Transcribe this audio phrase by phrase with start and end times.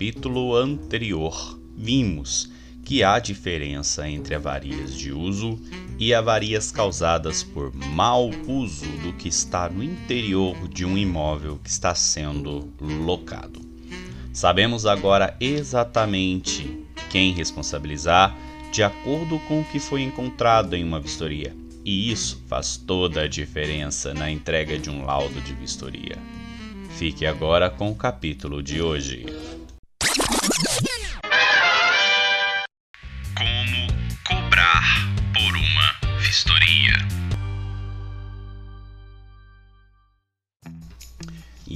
[0.00, 2.50] capítulo anterior, vimos
[2.86, 5.60] que há diferença entre avarias de uso
[5.98, 11.68] e avarias causadas por mau uso do que está no interior de um imóvel que
[11.68, 13.60] está sendo locado.
[14.32, 18.34] Sabemos agora exatamente quem responsabilizar
[18.72, 21.54] de acordo com o que foi encontrado em uma vistoria.
[21.84, 26.16] E isso faz toda a diferença na entrega de um laudo de vistoria.
[26.96, 29.26] Fique agora com o capítulo de hoje.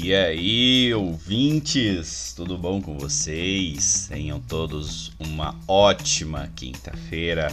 [0.06, 4.06] E aí, ouvintes, tudo bom com vocês?
[4.06, 7.50] Tenham todos uma ótima quinta-feira.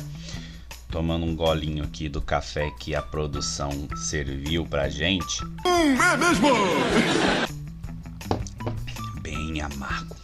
[0.90, 5.42] Tomando um golinho aqui do café que a produção serviu pra gente.
[5.66, 6.50] Hum, é mesmo?
[9.22, 10.18] Bem amargo.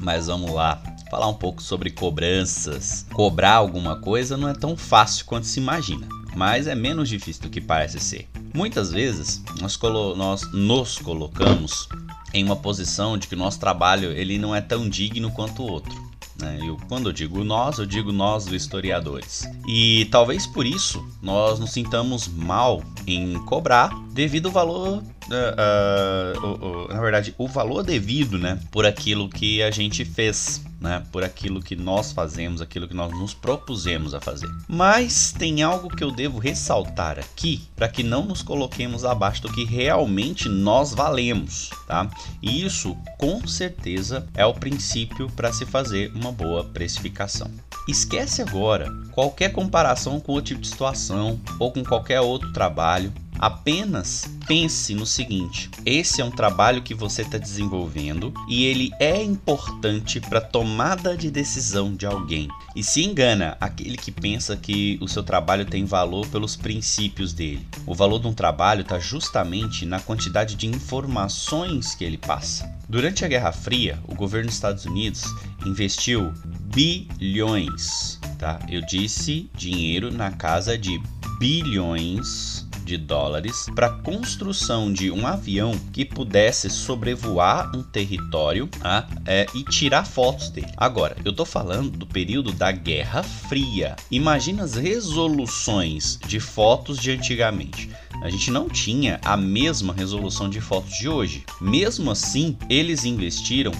[0.00, 0.80] Mas vamos lá,
[1.10, 3.04] falar um pouco sobre cobranças.
[3.12, 7.50] Cobrar alguma coisa não é tão fácil quanto se imagina, mas é menos difícil do
[7.50, 8.31] que parece ser.
[8.54, 9.78] Muitas vezes nós,
[10.16, 11.88] nós nos colocamos
[12.34, 15.70] em uma posição de que o nosso trabalho ele não é tão digno quanto o
[15.70, 16.12] outro.
[16.40, 16.58] Né?
[16.62, 19.48] Eu, quando eu digo nós, eu digo nós, os historiadores.
[19.66, 26.84] E talvez por isso nós nos sintamos mal em cobrar devido ao valor uh, uh,
[26.84, 31.22] uh, na verdade, o valor devido, né, por aquilo que a gente fez, né, por
[31.22, 34.50] aquilo que nós fazemos, aquilo que nós nos propusemos a fazer.
[34.68, 39.52] Mas tem algo que eu devo ressaltar aqui para que não nos coloquemos abaixo do
[39.52, 42.10] que realmente nós valemos, tá?
[42.42, 47.50] E isso, com certeza, é o princípio para se fazer uma boa precificação.
[47.88, 54.30] Esquece agora qualquer comparação com outro tipo de situação ou com qualquer outro trabalho Apenas
[54.46, 60.20] pense no seguinte: esse é um trabalho que você está desenvolvendo e ele é importante
[60.20, 62.46] para tomada de decisão de alguém.
[62.76, 67.66] E se engana aquele que pensa que o seu trabalho tem valor pelos princípios dele.
[67.84, 72.72] O valor de um trabalho está justamente na quantidade de informações que ele passa.
[72.88, 75.24] Durante a Guerra Fria, o governo dos Estados Unidos
[75.66, 76.32] investiu
[76.72, 78.60] bilhões, tá?
[78.68, 81.02] Eu disse dinheiro na casa de
[81.40, 82.61] bilhões
[82.92, 89.46] de dólares para a construção de um avião que pudesse sobrevoar um território ah, é,
[89.54, 90.70] e tirar fotos dele.
[90.76, 93.96] Agora, eu estou falando do período da Guerra Fria.
[94.10, 97.88] Imagina as resoluções de fotos de antigamente.
[98.22, 101.46] A gente não tinha a mesma resolução de fotos de hoje.
[101.62, 103.72] Mesmo assim, eles investiram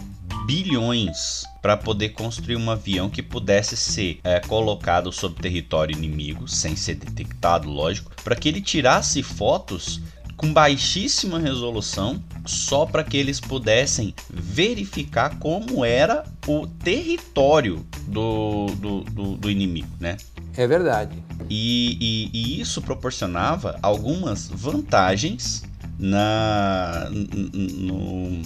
[0.47, 6.75] bilhões para poder construir um avião que pudesse ser é, colocado sob território inimigo, sem
[6.75, 10.01] ser detectado, lógico, para que ele tirasse fotos
[10.37, 19.01] com baixíssima resolução, só para que eles pudessem verificar como era o território do, do,
[19.05, 20.17] do, do inimigo, né?
[20.57, 21.17] É verdade.
[21.49, 25.63] E, e, e, isso proporcionava algumas vantagens
[25.97, 28.43] na, no,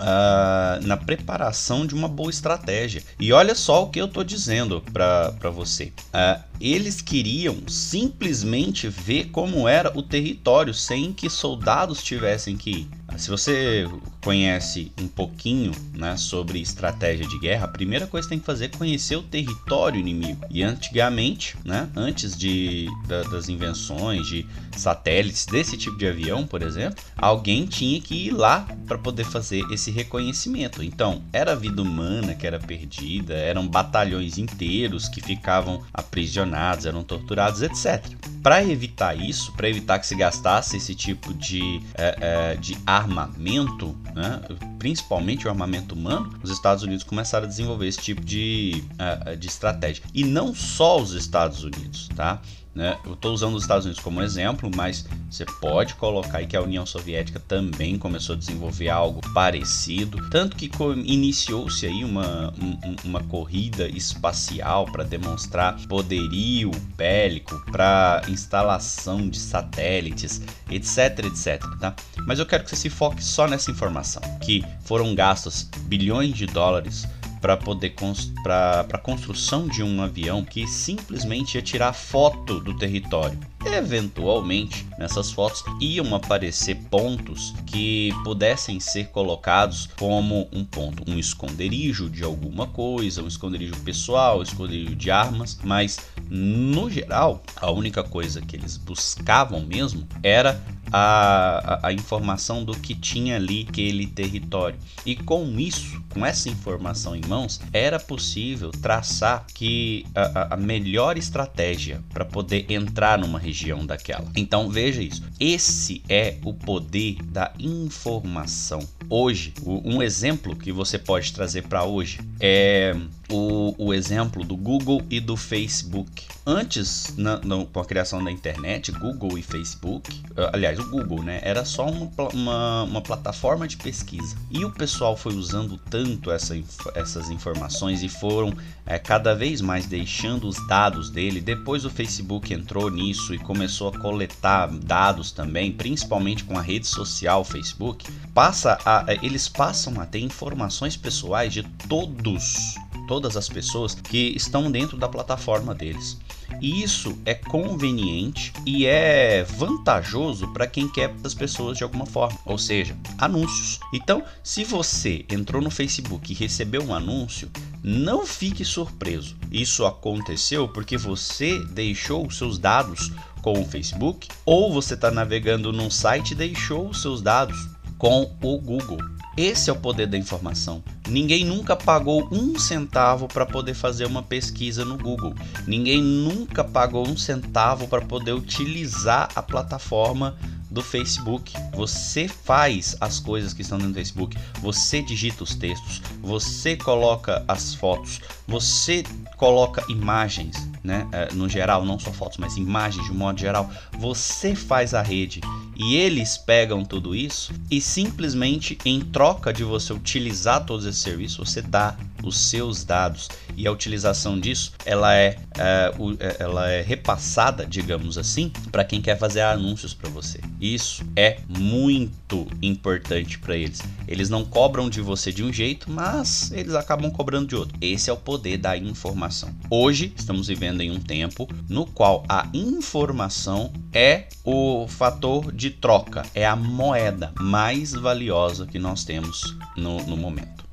[0.00, 3.02] uh, na preparação de uma boa estratégia.
[3.18, 5.92] E olha só o que eu estou dizendo para você.
[6.14, 12.88] Uh, eles queriam simplesmente ver como era o território sem que soldados tivessem que ir.
[13.16, 13.86] Se você
[14.22, 18.66] conhece um pouquinho né, sobre estratégia de guerra, a primeira coisa que tem que fazer
[18.66, 20.44] é conhecer o território inimigo.
[20.50, 24.46] E antigamente, né, antes de, da, das invenções de
[24.76, 29.64] satélites desse tipo de avião, por exemplo, alguém tinha que ir lá para poder fazer
[29.70, 30.82] esse reconhecimento.
[30.82, 37.62] Então, era vida humana que era perdida, eram batalhões inteiros que ficavam aprisionados, eram torturados,
[37.62, 38.04] etc.
[38.42, 43.96] Para evitar isso, para evitar que se gastasse esse tipo de, é, é, de armamento,
[44.14, 44.40] né,
[44.78, 49.48] principalmente o armamento humano, os Estados Unidos começaram a desenvolver esse tipo de, uh, de
[49.48, 50.02] estratégia.
[50.14, 52.40] E não só os Estados Unidos, tá?
[52.74, 52.96] Né?
[53.04, 56.62] Eu estou usando os Estados Unidos como exemplo, mas você pode colocar aí que a
[56.62, 60.70] União Soviética também começou a desenvolver algo parecido, tanto que
[61.04, 70.40] iniciou-se aí uma, um, uma corrida espacial para demonstrar poderio bélico, para instalação de satélites,
[70.70, 71.94] etc, etc, tá?
[72.24, 76.46] Mas eu quero que você se foque só nessa informação, que foram gastos bilhões de
[76.46, 77.04] dólares
[77.40, 77.94] para poder
[78.42, 83.38] para a construção de um avião que simplesmente ia tirar foto do território.
[83.64, 92.08] Eventualmente, nessas fotos iam aparecer pontos que pudessem ser colocados como um ponto, um esconderijo
[92.08, 95.98] de alguma coisa, um esconderijo pessoal, um esconderijo de armas, mas
[96.30, 100.60] no geral, a única coisa que eles buscavam mesmo era
[100.92, 104.78] a, a, informação do que tinha ali aquele território.
[105.04, 111.16] E com isso, com essa informação em mãos, era possível traçar que a, a melhor
[111.16, 114.26] estratégia para poder entrar numa região daquela.
[114.36, 115.22] Então veja isso.
[115.38, 118.80] Esse é o poder da informação.
[119.12, 122.94] Hoje, um exemplo que você pode trazer para hoje é
[123.28, 126.26] o, o, exemplo do Google e do Facebook.
[126.46, 131.24] Antes, na, na, com a criação da internet, Google e Facebook, eh, aliás, o Google,
[131.24, 134.36] né, era só uma, uma, uma plataforma de pesquisa.
[134.48, 136.56] E o pessoal foi usando tanto essa,
[136.94, 138.54] essas informações e foram
[138.90, 141.40] é, cada vez mais deixando os dados dele.
[141.40, 146.88] Depois o Facebook entrou nisso e começou a coletar dados também, principalmente com a rede
[146.88, 148.04] social Facebook.
[148.34, 152.74] Passa a, eles passam a ter informações pessoais de todos
[153.06, 156.16] todas as pessoas que estão dentro da plataforma deles.
[156.60, 162.38] E isso é conveniente e é vantajoso para quem quer as pessoas de alguma forma,
[162.44, 163.78] ou seja, anúncios.
[163.92, 167.50] Então, se você entrou no Facebook e recebeu um anúncio,
[167.82, 169.36] não fique surpreso.
[169.50, 173.10] Isso aconteceu porque você deixou seus dados
[173.40, 177.68] com o Facebook ou você está navegando num site e deixou os seus dados
[177.98, 178.98] com o Google.
[179.36, 180.82] Esse é o poder da informação.
[181.08, 185.34] Ninguém nunca pagou um centavo para poder fazer uma pesquisa no Google.
[185.66, 190.36] Ninguém nunca pagou um centavo para poder utilizar a plataforma
[190.70, 191.52] do Facebook.
[191.74, 194.36] Você faz as coisas que estão do Facebook.
[194.60, 199.04] Você digita os textos, você coloca as fotos, você
[199.36, 201.06] coloca imagens, né?
[201.12, 203.70] É, no geral, não só fotos, mas imagens de um modo geral.
[203.98, 205.40] Você faz a rede
[205.76, 211.48] e eles pegam tudo isso e simplesmente em troca de você utilizar todos esses serviços,
[211.48, 217.64] você dá os seus dados e a utilização disso ela é, é ela é repassada,
[217.64, 220.40] digamos assim, para quem quer fazer anúncios para você.
[220.60, 223.80] Isso é muito importante para eles.
[224.06, 227.76] Eles não cobram de você de um jeito, mas eles acabam cobrando de outro.
[227.80, 229.54] Esse é o poder da informação.
[229.68, 236.22] Hoje estamos vivendo em um tempo no qual a informação é o fator de troca,
[236.34, 240.64] é a moeda mais valiosa que nós temos no, no momento.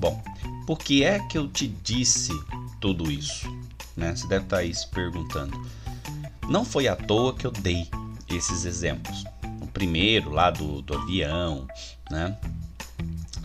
[0.00, 0.20] Bom,
[0.66, 2.32] por que é que eu te disse
[2.80, 3.48] tudo isso?
[3.96, 4.14] Né?
[4.14, 5.56] Você deve estar aí se perguntando.
[6.48, 7.88] Não foi à toa que eu dei
[8.28, 9.24] esses exemplos.
[9.62, 11.68] O primeiro lá do, do avião,
[12.10, 12.36] né?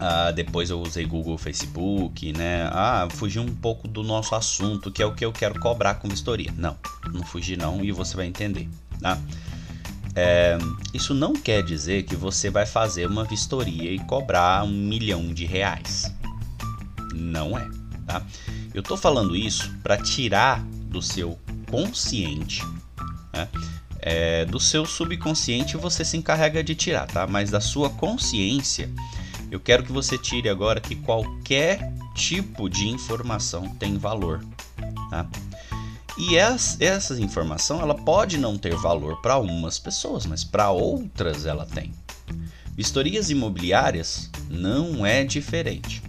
[0.04, 2.68] Ah, depois eu usei Google, Facebook, né?
[2.72, 6.10] Ah, fugi um pouco do nosso assunto, que é o que eu quero cobrar com
[6.10, 6.52] vistoria.
[6.58, 6.76] Não,
[7.14, 8.68] não fugi não e você vai entender,
[9.00, 9.16] tá?
[10.16, 10.58] É,
[10.92, 15.46] isso não quer dizer que você vai fazer uma vistoria e cobrar um milhão de
[15.46, 16.12] reais.
[17.14, 17.70] Não é,
[18.08, 18.24] tá?
[18.74, 21.38] Eu tô falando isso para tirar do seu
[21.70, 22.64] consciente,
[23.32, 23.48] né?
[24.00, 27.28] É, do seu subconsciente você se encarrega de tirar, tá?
[27.28, 28.90] Mas da sua consciência,
[29.52, 34.44] eu quero que você tire agora que qualquer tipo de informação tem valor,
[35.10, 35.28] tá?
[36.18, 41.66] E essa, informação ela pode não ter valor para umas pessoas, mas para outras ela
[41.66, 41.94] tem.
[42.76, 46.02] Vistorias imobiliárias não é diferente.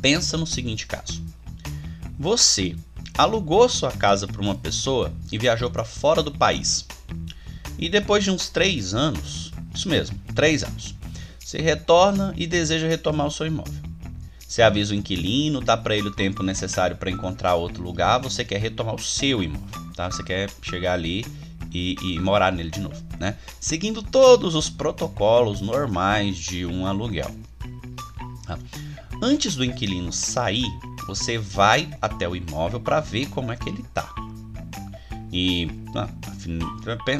[0.00, 1.22] Pensa no seguinte caso:
[2.18, 2.74] você
[3.16, 6.86] alugou sua casa para uma pessoa e viajou para fora do país.
[7.78, 10.94] E depois de uns três anos, isso mesmo, três anos,
[11.52, 13.74] você retorna e deseja retomar o seu imóvel.
[14.48, 18.42] Você avisa o inquilino, dá para ele o tempo necessário para encontrar outro lugar, você
[18.42, 20.10] quer retomar o seu imóvel, tá?
[20.10, 21.26] Você quer chegar ali
[21.70, 23.36] e, e, morar nele de novo, né?
[23.60, 27.30] Seguindo todos os protocolos normais de um aluguel.
[28.46, 28.58] Tá?
[29.22, 30.66] Antes do inquilino sair,
[31.06, 34.08] você vai até o imóvel para ver como é que ele tá.
[35.32, 36.08] E ah,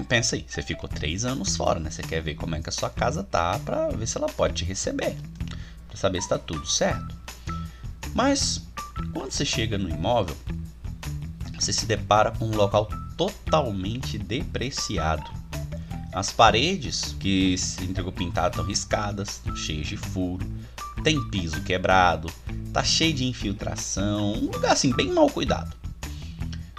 [0.06, 1.90] pensa aí, você ficou três anos fora, né?
[1.90, 4.54] Você quer ver como é que a sua casa tá para ver se ela pode
[4.54, 5.16] te receber,
[5.88, 7.16] para saber se está tudo certo.
[8.14, 8.62] Mas
[9.12, 10.36] quando você chega no imóvel,
[11.58, 15.30] você se depara com um local totalmente depreciado.
[16.12, 20.46] As paredes que se entregou pintado estão riscadas, estão cheias de furo
[21.02, 22.30] tem piso quebrado,
[22.72, 25.81] tá cheio de infiltração, um lugar assim bem mal cuidado.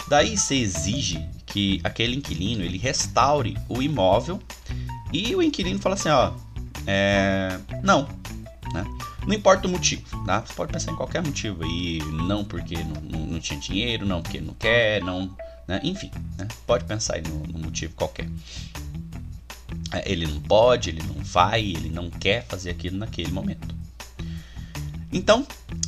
[0.08, 4.40] Daí você exige que aquele inquilino ele restaure o imóvel
[5.12, 6.32] e o inquilino fala assim, ó,
[6.86, 8.08] é, não,
[8.72, 8.84] né?
[9.26, 10.40] Não importa o motivo, tá?
[10.40, 14.22] Você pode pensar em qualquer motivo aí, não porque não, não, não tinha dinheiro, não
[14.22, 15.34] porque não quer, não.
[15.66, 15.80] Né?
[15.82, 16.46] Enfim, né?
[16.66, 18.28] pode pensar aí no, no motivo qualquer.
[19.92, 23.74] É, ele não pode, ele não vai, ele não quer fazer aquilo naquele momento.
[25.10, 25.46] Então,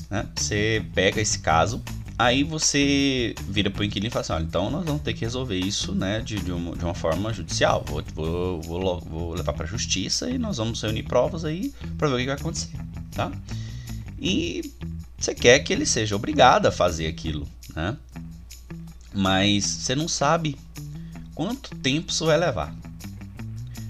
[0.09, 1.83] né, você pega esse caso,
[2.19, 5.59] aí você vira para o inquilino e fala assim: então nós vamos ter que resolver
[5.59, 7.85] isso né, de, de, uma, de uma forma judicial.
[7.87, 12.09] Vou, vou, vou, vou levar para a justiça e nós vamos reunir provas aí para
[12.09, 12.77] ver o que vai acontecer.
[13.13, 13.31] Tá?
[14.19, 14.73] E
[15.19, 17.97] você quer que ele seja obrigado a fazer aquilo, né?
[19.15, 20.57] Mas você não sabe
[21.35, 22.75] quanto tempo isso vai levar.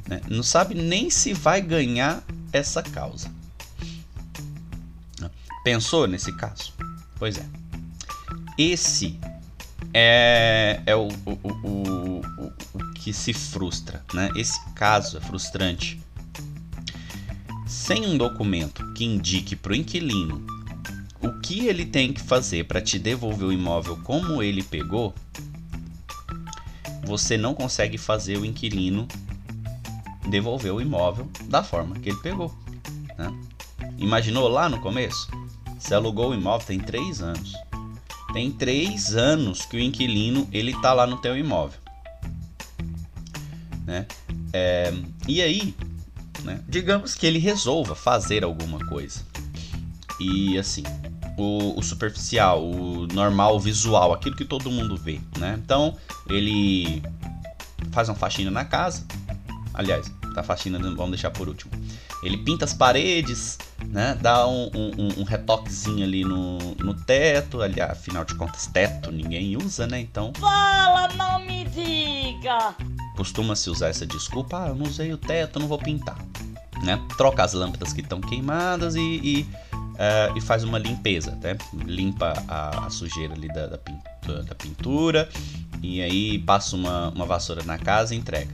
[0.08, 0.20] Né?
[0.28, 3.34] Não sabe nem se vai ganhar essa causa.
[5.66, 6.72] Pensou nesse caso?
[7.18, 7.65] Pois é.
[8.58, 9.18] Esse
[9.92, 12.22] é, é o, o, o,
[12.74, 14.04] o, que se frustra.
[14.12, 14.30] Né?
[14.34, 16.00] Esse caso é frustrante.
[17.66, 20.44] Sem um documento que indique para o inquilino
[21.20, 25.14] o que ele tem que fazer para te devolver o imóvel como ele pegou,
[27.04, 29.06] você não consegue fazer o inquilino
[30.28, 32.54] devolver o imóvel da forma que ele pegou.
[33.16, 33.32] Né?
[33.98, 35.28] Imaginou lá no começo?
[35.78, 37.54] Você alugou o imóvel tem três anos.
[38.36, 41.80] Tem três anos que o inquilino ele tá lá no teu imóvel,
[43.86, 44.06] né?
[44.52, 44.92] É,
[45.26, 45.74] e aí,
[46.42, 46.60] né?
[46.68, 49.24] Digamos que ele resolva fazer alguma coisa
[50.20, 50.82] e assim
[51.38, 55.58] o, o, superficial, o normal, o visual, aquilo que todo mundo vê, né?
[55.64, 55.96] Então
[56.28, 57.02] ele
[57.90, 59.06] faz uma faxina na casa,
[59.72, 61.72] aliás, tá faxina vamos deixar por último.
[62.22, 64.16] Ele pinta as paredes, né?
[64.20, 69.56] Dá um, um, um retoquezinho ali no, no teto, ali, afinal de contas, teto ninguém
[69.56, 70.00] usa, né?
[70.00, 70.32] Então.
[70.38, 72.74] Fala, não me diga!
[73.16, 76.18] Costuma-se usar essa desculpa, ah, eu não usei o teto, não vou pintar.
[76.82, 77.00] Né?
[77.16, 79.42] Troca as lâmpadas que estão queimadas e, e,
[79.72, 81.56] uh, e, faz uma limpeza, né?
[81.86, 85.28] Limpa a, a sujeira ali da, da, pintura, da, pintura,
[85.82, 88.52] e aí passa uma, uma vassoura na casa e entrega.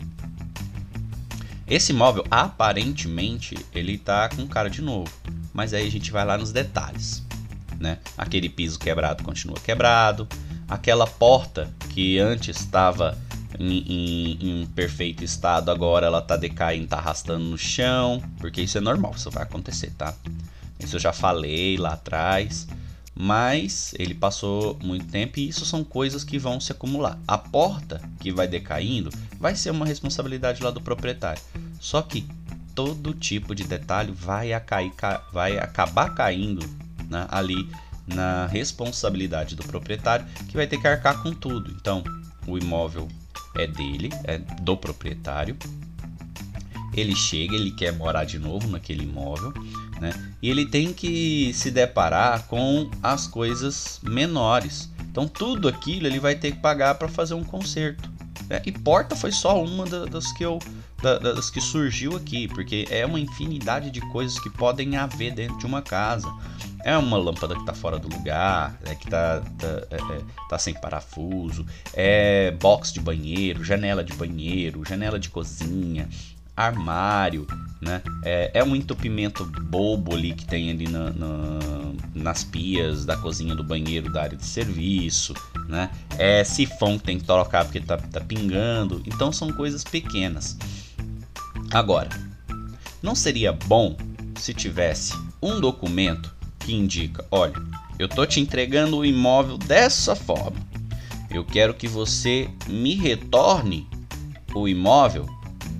[1.72, 5.10] Esse móvel, aparentemente, ele tá com cara de novo.
[5.54, 7.22] Mas aí a gente vai lá nos detalhes.
[7.80, 7.96] Né?
[8.14, 10.28] Aquele piso quebrado continua quebrado.
[10.68, 13.16] Aquela porta que antes estava
[13.58, 18.22] em, em, em, perfeito estado, agora ela tá decaindo, tá arrastando no chão.
[18.36, 20.14] Porque isso é normal, isso vai acontecer, tá?
[20.78, 22.68] Isso eu já falei lá atrás.
[23.14, 27.18] Mas ele passou muito tempo e isso são coisas que vão se acumular.
[27.28, 31.42] A porta que vai decaindo vai ser uma responsabilidade lá do proprietário.
[31.78, 32.26] Só que
[32.74, 34.92] todo tipo de detalhe vai, cair,
[35.32, 36.66] vai acabar caindo
[37.08, 37.68] né, ali
[38.06, 41.70] na responsabilidade do proprietário, que vai ter que arcar com tudo.
[41.70, 42.02] Então,
[42.46, 43.08] o imóvel
[43.56, 45.56] é dele, é do proprietário.
[46.94, 49.52] Ele chega, ele quer morar de novo naquele imóvel
[50.02, 50.12] né?
[50.42, 54.90] E ele tem que se deparar com as coisas menores.
[55.08, 58.10] Então tudo aquilo ele vai ter que pagar para fazer um conserto.
[58.48, 58.60] Né?
[58.66, 60.58] E porta foi só uma das que eu
[61.00, 65.66] das que surgiu aqui, porque é uma infinidade de coisas que podem haver dentro de
[65.66, 66.32] uma casa.
[66.84, 70.74] É uma lâmpada que está fora do lugar, é que está tá, é, tá sem
[70.74, 76.08] parafuso, é box de banheiro, janela de banheiro, janela de cozinha,
[76.56, 77.46] armário,
[77.80, 78.02] né?
[78.22, 81.58] É, é, um entupimento bobo ali que tem ali na, na,
[82.14, 85.34] nas pias da cozinha, do banheiro, da área de serviço,
[85.68, 85.90] né?
[86.18, 89.02] É sifão que tem que trocar porque tá, tá pingando.
[89.06, 90.56] Então são coisas pequenas.
[91.72, 92.10] Agora,
[93.02, 93.96] não seria bom
[94.36, 97.54] se tivesse um documento que indica, olha,
[97.98, 100.56] eu tô te entregando o imóvel dessa forma.
[101.30, 103.88] Eu quero que você me retorne
[104.54, 105.26] o imóvel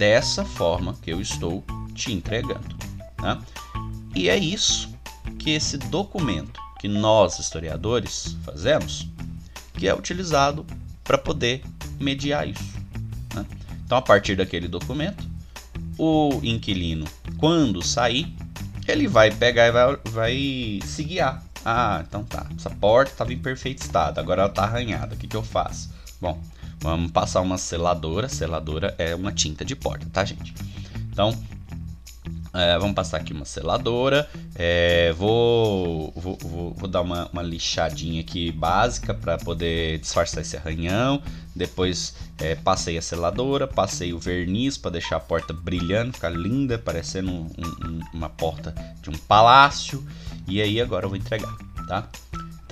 [0.02, 1.62] dessa forma que eu estou
[1.94, 2.76] te entregando.
[3.20, 3.40] Né?
[4.16, 4.92] E é isso
[5.38, 9.08] que esse documento que nós historiadores fazemos,
[9.74, 10.66] que é utilizado
[11.04, 11.62] para poder
[12.00, 12.80] mediar isso.
[13.32, 13.46] Né?
[13.86, 15.24] Então, a partir daquele documento,
[15.96, 17.06] o inquilino,
[17.38, 18.34] quando sair,
[18.88, 21.44] ele vai pegar e vai, vai se guiar.
[21.64, 22.44] Ah, então tá.
[22.56, 25.14] Essa porta estava em perfeito estado, agora ela está arranhada.
[25.14, 25.94] O que, que eu faço?
[26.20, 26.42] Bom,
[26.82, 28.28] Vamos passar uma seladora.
[28.28, 30.52] Seladora é uma tinta de porta, tá, gente?
[31.10, 31.32] Então,
[32.52, 34.28] é, vamos passar aqui uma seladora.
[34.54, 40.56] É, vou, vou, vou, vou, dar uma, uma, lixadinha aqui básica para poder disfarçar esse
[40.56, 41.22] arranhão.
[41.54, 46.78] Depois é, passei a seladora, passei o verniz para deixar a porta brilhando, ficar linda,
[46.78, 50.04] parecendo um, um, uma porta de um palácio.
[50.46, 52.08] E aí agora eu vou entregar, tá?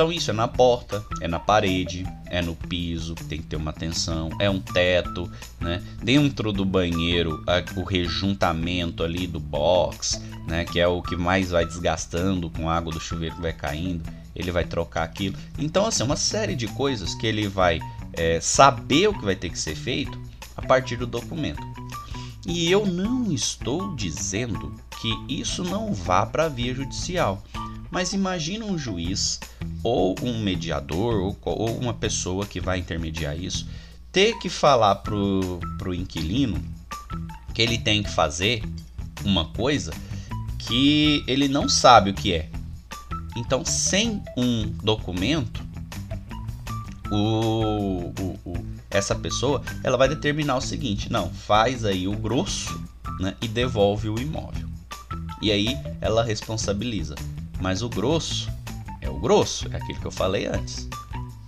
[0.00, 3.70] Então isso é na porta, é na parede, é no piso, tem que ter uma
[3.70, 5.30] tensão, é um teto,
[5.60, 5.82] né?
[6.02, 7.44] Dentro do banheiro,
[7.76, 10.64] o rejuntamento ali do box, né?
[10.64, 14.02] Que é o que mais vai desgastando com a água do chuveiro que vai caindo,
[14.34, 15.36] ele vai trocar aquilo.
[15.58, 17.78] Então assim, uma série de coisas que ele vai
[18.14, 20.18] é, saber o que vai ter que ser feito
[20.56, 21.60] a partir do documento.
[22.46, 27.42] E eu não estou dizendo que isso não vá para a via judicial.
[27.90, 29.40] Mas imagina um juiz
[29.82, 33.66] ou um mediador ou, uma pessoa que vai intermediar isso
[34.12, 36.62] ter que falar pro, pro inquilino
[37.54, 38.62] que ele tem que fazer
[39.24, 39.92] uma coisa
[40.58, 42.48] que ele não sabe o que é.
[43.36, 45.62] Então, sem um documento,
[47.10, 52.80] o, o, o, essa pessoa ela vai determinar o seguinte: não, faz aí o grosso
[53.20, 54.68] né, e devolve o imóvel.
[55.42, 57.14] E aí ela responsabiliza.
[57.60, 58.50] Mas o grosso
[59.00, 60.88] é o grosso, é aquilo que eu falei antes.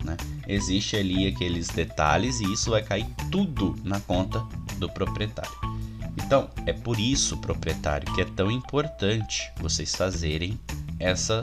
[0.04, 0.16] Né?
[0.46, 4.40] Existe ali aqueles detalhes e isso vai cair tudo na conta
[4.78, 5.52] do proprietário.
[6.16, 10.58] Então, é por isso, proprietário, que é tão importante vocês fazerem
[10.98, 11.42] essa,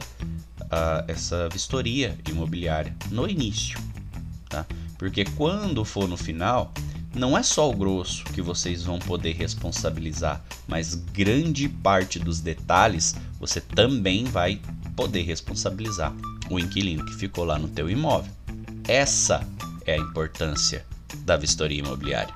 [0.61, 3.79] uh, essa vistoria imobiliária no início.
[4.47, 4.65] Tá?
[4.97, 6.73] Porque quando for no final,
[7.13, 13.15] não é só o grosso que vocês vão poder responsabilizar, mas grande parte dos detalhes
[13.39, 14.61] você também vai
[14.95, 16.13] poder responsabilizar
[16.49, 18.31] o inquilino que ficou lá no teu imóvel.
[18.87, 19.47] Essa
[19.85, 20.85] é a importância
[21.19, 22.33] da vistoria imobiliária.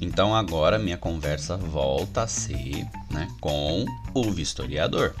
[0.00, 5.14] Então agora minha conversa volta a ser né, com o vistoriador.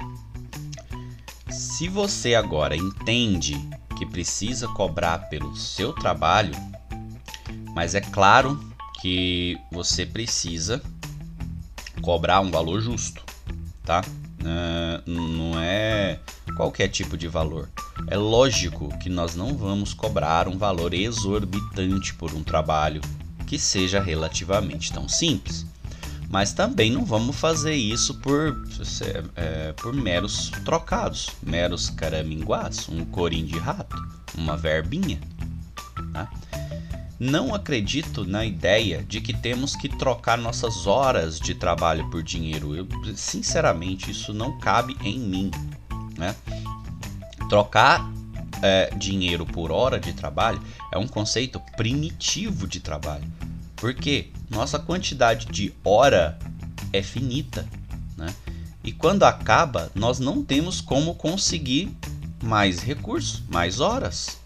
[1.50, 3.54] Se você agora entende
[3.96, 6.54] que precisa cobrar pelo seu trabalho,
[7.74, 8.71] mas é claro
[9.02, 10.80] que você precisa
[12.00, 13.20] cobrar um valor justo,
[13.84, 14.00] tá?
[14.40, 16.20] Uh, não é
[16.56, 17.68] qualquer tipo de valor.
[18.06, 23.00] É lógico que nós não vamos cobrar um valor exorbitante por um trabalho
[23.44, 25.66] que seja relativamente tão simples.
[26.30, 28.64] Mas também não vamos fazer isso por,
[29.34, 33.96] é, por meros trocados, meros caraminguás, um corim de rato,
[34.36, 35.20] uma verbinha.
[36.12, 36.30] Tá?
[37.22, 42.74] Não acredito na ideia de que temos que trocar nossas horas de trabalho por dinheiro.
[42.74, 45.48] Eu, sinceramente, isso não cabe em mim.
[46.18, 46.34] Né?
[47.48, 48.10] Trocar
[48.60, 53.32] é, dinheiro por hora de trabalho é um conceito primitivo de trabalho.
[53.76, 56.36] Porque nossa quantidade de hora
[56.92, 57.68] é finita.
[58.16, 58.34] Né?
[58.82, 61.96] E quando acaba, nós não temos como conseguir
[62.42, 64.38] mais recursos, mais horas.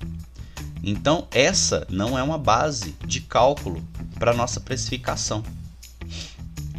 [0.89, 3.85] Então, essa não é uma base de cálculo
[4.21, 5.43] para nossa precificação.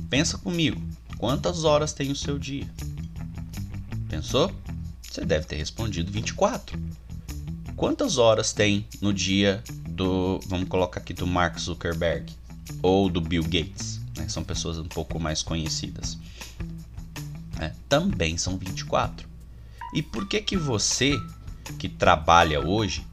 [0.09, 0.81] Pensa comigo,
[1.17, 2.65] quantas horas tem o seu dia?
[4.07, 4.49] Pensou?
[5.01, 6.79] Você deve ter respondido 24.
[7.75, 12.33] Quantas horas tem no dia do, vamos colocar aqui do Mark Zuckerberg
[12.81, 13.99] ou do Bill Gates?
[14.15, 14.29] Né?
[14.29, 16.17] São pessoas um pouco mais conhecidas.
[17.59, 19.27] É, também são 24.
[19.93, 21.19] E por que que você
[21.77, 23.05] que trabalha hoje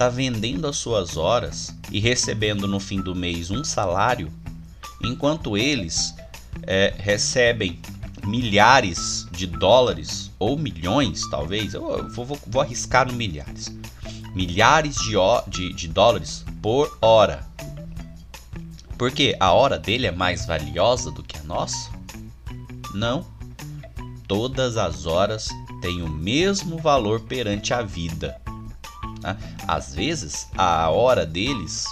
[0.00, 4.32] está vendendo as suas horas e recebendo no fim do mês um salário,
[5.04, 6.14] enquanto eles
[6.62, 7.78] é, recebem
[8.24, 13.68] milhares de dólares ou milhões, talvez, eu vou, vou, vou arriscar no milhares,
[14.34, 15.16] milhares de,
[15.48, 17.46] de, de dólares por hora.
[18.96, 21.90] Porque a hora dele é mais valiosa do que a nossa?
[22.94, 23.26] Não.
[24.26, 25.50] Todas as horas
[25.82, 28.39] têm o mesmo valor perante a vida.
[29.22, 29.36] Né?
[29.66, 31.86] Às vezes, a hora deles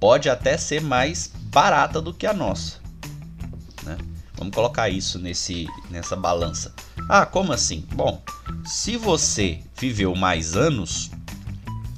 [0.00, 2.78] pode até ser mais barata do que a nossa.
[3.84, 3.96] Né?
[4.36, 6.74] Vamos colocar isso nesse, nessa balança.
[7.08, 7.86] Ah, como assim?
[7.94, 8.22] Bom,
[8.64, 11.10] se você viveu mais anos,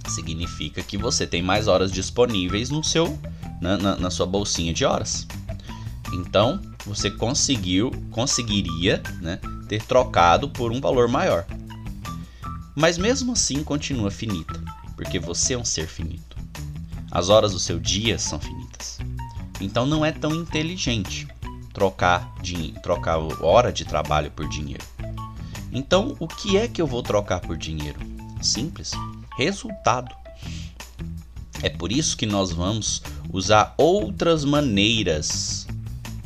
[0.09, 3.19] significa que você tem mais horas disponíveis no seu,
[3.61, 5.27] na, na, na sua bolsinha de horas.
[6.13, 11.45] Então, você conseguiu, conseguiria né, ter trocado por um valor maior.
[12.77, 14.63] Mas mesmo assim continua finita,
[14.95, 16.37] porque você é um ser finito.
[17.11, 18.99] As horas do seu dia são finitas.
[19.59, 21.27] Então não é tão inteligente
[21.73, 24.85] trocar, de, trocar hora de trabalho por dinheiro.
[25.73, 27.99] Então o que é que eu vou trocar por dinheiro?
[28.43, 28.93] Simples,
[29.39, 30.15] resultado.
[31.63, 35.67] É por isso que nós vamos usar outras maneiras,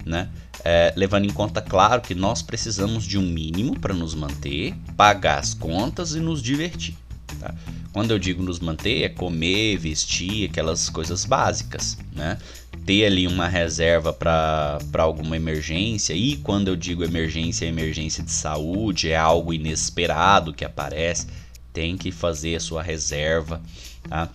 [0.04, 0.28] né?
[0.64, 5.38] É, levando em conta, claro, que nós precisamos de um mínimo para nos manter, pagar
[5.38, 6.96] as contas e nos divertir.
[7.38, 7.54] Tá?
[7.92, 12.38] Quando eu digo nos manter, é comer, vestir, aquelas coisas básicas, né?
[12.86, 18.30] Ter ali uma reserva para alguma emergência, e quando eu digo emergência, é emergência de
[18.30, 21.26] saúde, é algo inesperado que aparece.
[21.72, 23.60] tem que fazer a sua reserva,
[24.08, 24.28] tá?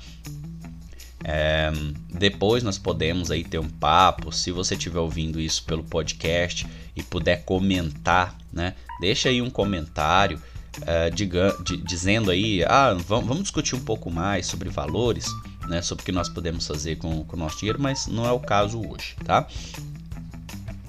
[1.28, 1.72] É,
[2.08, 4.32] depois nós podemos aí ter um papo.
[4.32, 8.76] Se você estiver ouvindo isso pelo podcast e puder comentar, né?
[9.02, 10.40] Deixa aí um comentário
[10.86, 15.26] é, diga, di, dizendo aí, ah, vamos, vamos, discutir um pouco mais sobre valores,
[15.68, 15.82] né?
[15.82, 18.40] Sobre o que nós podemos fazer com, com o nosso dinheiro, mas não é o
[18.40, 19.48] caso hoje, tá?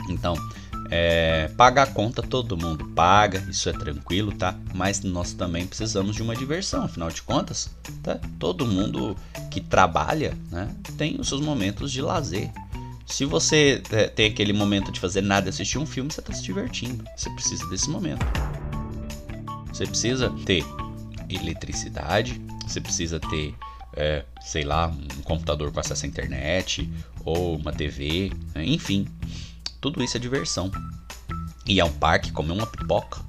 [0.08, 0.34] Então,
[0.90, 4.54] é, pagar a conta todo mundo paga, isso é tranquilo, tá?
[4.74, 7.70] Mas nós também precisamos de uma diversão, afinal de contas,
[8.02, 8.18] tá?
[8.38, 9.16] Todo mundo
[9.50, 12.50] que trabalha, né, tem os seus momentos de lazer.
[13.06, 16.42] Se você é, tem aquele momento de fazer nada, assistir um filme, você está se
[16.42, 17.04] divertindo.
[17.16, 18.24] Você precisa desse momento.
[19.68, 20.64] Você precisa ter
[21.28, 23.54] eletricidade, você precisa ter,
[23.94, 26.90] é, sei lá, um computador com acesso à internet
[27.24, 28.64] ou uma TV, né?
[28.64, 29.06] enfim
[29.80, 30.70] tudo isso é diversão.
[31.66, 33.20] E um parque comer uma pipoca.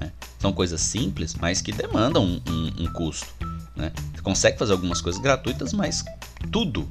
[0.00, 0.12] Né?
[0.38, 3.26] São coisas simples, mas que demandam um, um, um custo.
[3.76, 3.92] Né?
[4.14, 6.04] Você consegue fazer algumas coisas gratuitas, mas
[6.50, 6.90] tudo,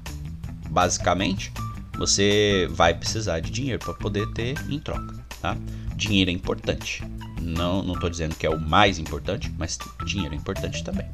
[0.70, 1.52] basicamente,
[1.98, 5.16] você vai precisar de dinheiro para poder ter em troca.
[5.42, 5.58] Tá?
[5.96, 7.04] Dinheiro é importante.
[7.42, 11.08] Não não estou dizendo que é o mais importante, mas dinheiro é importante também.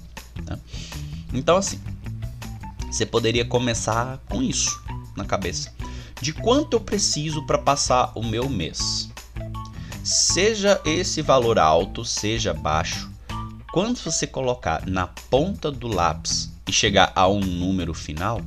[0.46, 0.58] Tá?
[1.34, 1.80] Então, assim,
[2.92, 4.82] você poderia começar com isso
[5.16, 5.72] na cabeça
[6.24, 9.10] de quanto eu preciso para passar o meu mês.
[10.02, 13.12] Seja esse valor alto, seja baixo,
[13.74, 18.40] quando você colocar na ponta do lápis e chegar a um número final,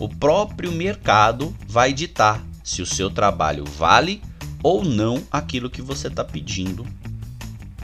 [0.00, 4.20] o próprio mercado vai ditar se o seu trabalho vale
[4.60, 6.84] ou não aquilo que você está pedindo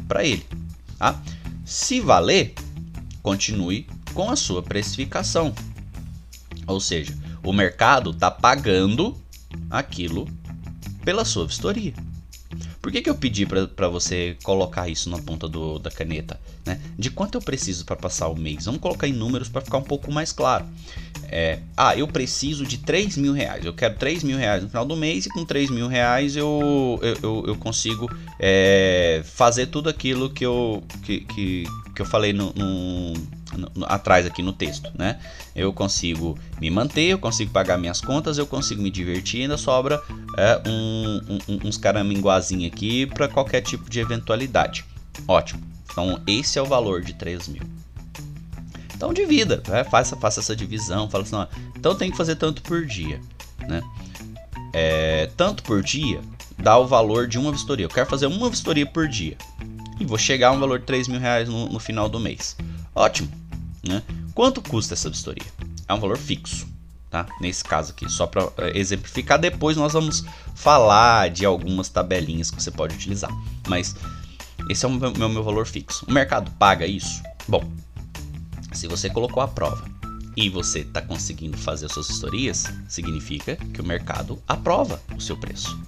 [0.09, 0.45] para ele.
[0.99, 1.17] Tá?
[1.65, 2.55] Se valer,
[3.23, 5.55] continue com a sua precificação.
[6.67, 9.17] Ou seja, o mercado está pagando
[9.71, 10.29] aquilo
[11.05, 11.95] pela sua vistoria.
[12.81, 16.41] Por que, que eu pedi para você colocar isso na ponta do, da caneta?
[16.65, 16.81] Né?
[16.99, 18.65] De quanto eu preciso para passar o mês?
[18.65, 20.65] Vamos colocar em números para ficar um pouco mais claro.
[21.31, 23.65] É, ah, eu preciso de 3 mil reais.
[23.65, 26.99] Eu quero 3 mil reais no final do mês e com 3 mil reais eu,
[27.23, 32.55] eu, eu consigo é, fazer tudo aquilo que eu, que, que, que eu falei no,
[32.55, 33.13] no
[33.87, 35.19] atrás aqui no texto, né?
[35.55, 40.03] Eu consigo me manter, eu consigo pagar minhas contas, eu consigo me divertir, ainda sobra
[40.37, 44.85] é, um, um, uns caraminguazinhos aqui para qualquer tipo de eventualidade.
[45.27, 45.63] Ótimo.
[45.91, 47.63] Então esse é o valor de 3 mil.
[48.95, 49.85] Então divida, né?
[49.85, 53.21] faça, faça essa divisão, fala assim, ó, então tem que fazer tanto por dia,
[53.67, 53.81] né?
[54.73, 56.21] É, tanto por dia
[56.59, 57.87] dá o valor de uma vistoria.
[57.87, 59.37] Eu quero fazer uma vistoria por dia
[60.01, 62.57] e vou chegar a um valor de 3 mil reais no, no final do mês.
[62.95, 63.38] Ótimo.
[63.87, 64.03] Né?
[64.35, 65.47] Quanto custa essa vistoria?
[65.87, 66.67] É um valor fixo.
[67.11, 67.27] Tá?
[67.41, 72.63] Nesse caso aqui, só para eh, exemplificar, depois nós vamos falar de algumas tabelinhas que
[72.63, 73.31] você pode utilizar.
[73.67, 73.97] Mas
[74.69, 76.05] esse é o meu, meu, valor fixo.
[76.07, 77.23] O mercado paga isso?
[77.49, 77.65] Bom,
[78.73, 79.89] se você colocou a prova
[80.37, 85.37] e você está conseguindo fazer as suas historias, significa que o mercado aprova o seu
[85.39, 85.81] preço.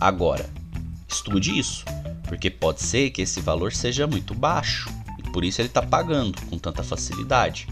[0.00, 0.48] Agora,
[1.08, 1.84] estude isso,
[2.28, 4.88] porque pode ser que esse valor seja muito baixo
[5.32, 7.68] por isso ele está pagando com tanta facilidade.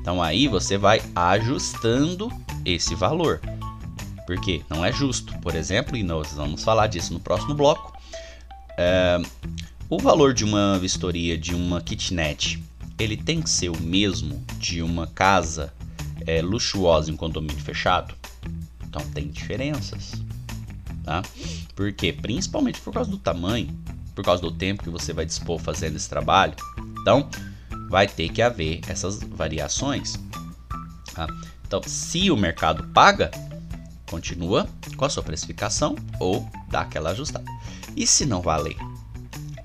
[0.00, 2.30] Então aí você vai ajustando
[2.64, 3.40] esse valor.
[4.26, 5.36] Porque não é justo.
[5.38, 7.92] Por exemplo, e nós vamos falar disso no próximo bloco.
[8.76, 9.20] É,
[9.88, 12.62] o valor de uma vistoria de uma kitnet
[12.98, 15.72] ele tem que ser o mesmo de uma casa
[16.26, 18.14] é, luxuosa em condomínio fechado?
[18.84, 20.12] Então tem diferenças.
[21.04, 21.22] Tá?
[21.74, 23.68] Porque principalmente por causa do tamanho,
[24.14, 26.54] por causa do tempo que você vai dispor fazendo esse trabalho.
[27.02, 27.28] Então,
[27.90, 30.18] vai ter que haver essas variações.
[31.14, 31.26] Tá?
[31.66, 33.30] Então, se o mercado paga,
[34.08, 37.44] continua com a sua precificação ou dá aquela ajustada.
[37.96, 38.76] E se não valer,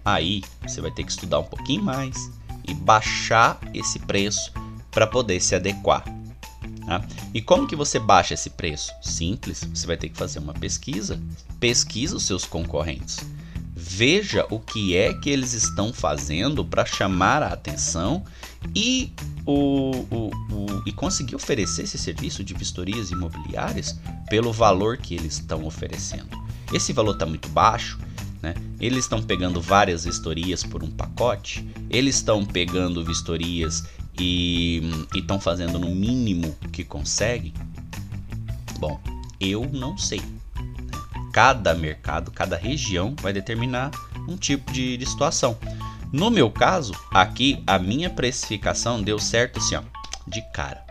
[0.04, 2.30] aí você vai ter que estudar um pouquinho mais
[2.68, 4.52] e baixar esse preço
[4.92, 6.04] para poder se adequar.
[6.86, 7.06] Tá?
[7.34, 8.92] E como que você baixa esse preço?
[9.02, 11.22] Simples, você vai ter que fazer uma pesquisa.
[11.60, 13.20] Pesquisa os seus concorrentes
[13.88, 18.24] veja o que é que eles estão fazendo para chamar a atenção
[18.76, 19.14] e,
[19.46, 23.98] o, o, o, e conseguir oferecer esse serviço de vistorias imobiliárias
[24.30, 26.30] pelo valor que eles estão oferecendo.
[26.74, 27.98] Esse valor está muito baixo,
[28.42, 28.54] né?
[28.78, 33.86] eles estão pegando várias vistorias por um pacote, eles estão pegando vistorias
[34.20, 34.82] e
[35.16, 37.54] estão fazendo no mínimo que conseguem.
[38.80, 39.00] Bom,
[39.40, 40.22] eu não sei
[41.38, 43.92] cada mercado, cada região vai determinar
[44.28, 45.56] um tipo de, de situação.
[46.12, 49.84] No meu caso, aqui a minha precificação deu certo assim, ó,
[50.28, 50.84] de cara.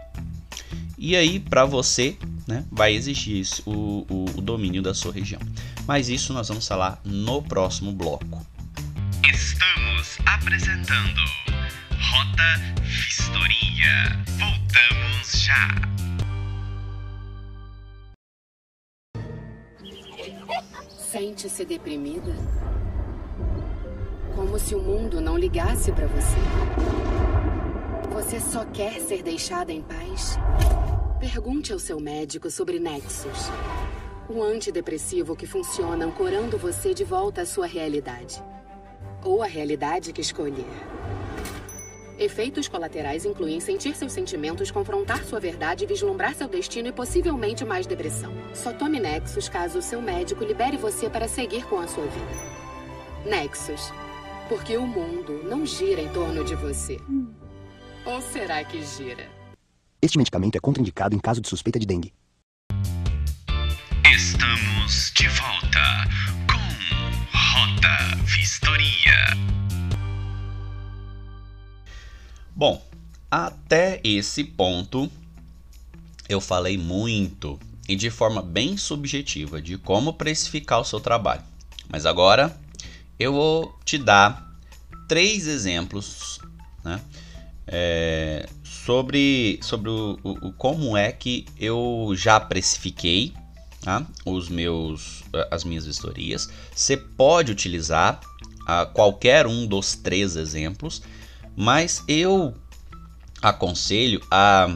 [0.97, 5.41] E aí, para você, né, vai exigir isso, o, o, o domínio da sua região.
[5.85, 8.47] Mas isso nós vamos falar no próximo bloco.
[9.29, 11.23] Estamos apresentando
[11.91, 14.25] Rota Vistoria.
[14.39, 15.86] Voltamos já.
[21.27, 22.33] Sente-se deprimida?
[24.37, 26.37] Como se o mundo não ligasse para você.
[28.13, 30.39] Você só quer ser deixada em paz?
[31.19, 33.51] Pergunte ao seu médico sobre Nexus.
[34.29, 38.41] O antidepressivo que funciona ancorando você de volta à sua realidade.
[39.25, 40.96] Ou a realidade que escolher.
[42.19, 47.87] Efeitos colaterais incluem sentir seus sentimentos, confrontar sua verdade, vislumbrar seu destino e possivelmente mais
[47.87, 48.33] depressão.
[48.55, 52.57] Só tome Nexus caso o seu médico libere você para seguir com a sua vida.
[53.27, 53.93] Nexus.
[54.49, 56.99] Porque o mundo não gira em torno de você.
[58.07, 59.29] Ou será que gira?
[60.01, 62.15] Este medicamento é contraindicado em caso de suspeita de dengue.
[72.57, 72.83] Bom,
[73.31, 75.11] até esse ponto
[76.27, 81.43] eu falei muito e de forma bem subjetiva de como precificar o seu trabalho.
[81.87, 82.59] Mas agora
[83.19, 84.59] eu vou te dar
[85.07, 86.41] três exemplos
[86.83, 86.99] né,
[87.67, 93.35] é, sobre, sobre o, o, como é que eu já precifiquei
[93.83, 96.49] tá, os meus, as minhas vistorias.
[96.75, 98.19] Você pode utilizar
[98.63, 101.03] uh, qualquer um dos três exemplos
[101.57, 102.55] mas eu
[103.41, 104.69] aconselho a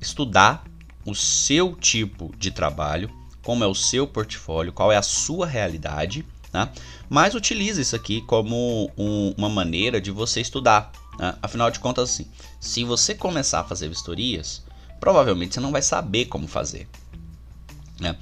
[0.00, 0.64] estudar
[1.04, 3.10] o seu tipo de trabalho,
[3.42, 6.70] como é o seu portfólio, qual é a sua realidade, tá?
[7.08, 10.92] Mas utilize isso aqui como um, uma maneira de você estudar.
[11.18, 11.34] Né?
[11.40, 12.26] Afinal de contas, assim,
[12.60, 14.62] se você começar a fazer vistorias,
[15.00, 16.86] provavelmente você não vai saber como fazer.
[17.98, 18.16] Né?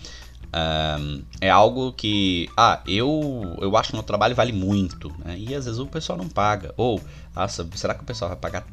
[1.41, 5.39] É algo que, ah, eu, eu acho que meu trabalho vale muito, né?
[5.39, 6.73] E às vezes o pessoal não paga.
[6.77, 7.01] Ou,
[7.35, 8.67] ah, será que o pessoal vai pagar,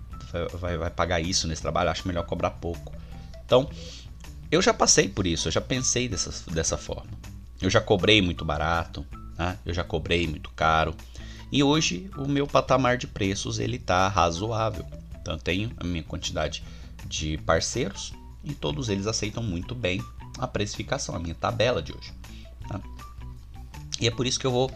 [0.53, 1.89] vai, vai pagar isso nesse trabalho?
[1.89, 2.93] Acho melhor cobrar pouco.
[3.45, 3.69] Então,
[4.51, 7.11] eu já passei por isso, eu já pensei dessa, dessa forma.
[7.61, 9.05] Eu já cobrei muito barato,
[9.37, 9.57] né?
[9.65, 10.95] eu já cobrei muito caro.
[11.51, 14.85] E hoje o meu patamar de preços ele tá razoável.
[15.21, 16.63] Então eu tenho a minha quantidade
[17.05, 20.03] de parceiros e todos eles aceitam muito bem
[20.37, 22.13] a precificação, a minha tabela de hoje.
[22.67, 22.79] Tá?
[23.99, 24.71] E é por isso que eu vou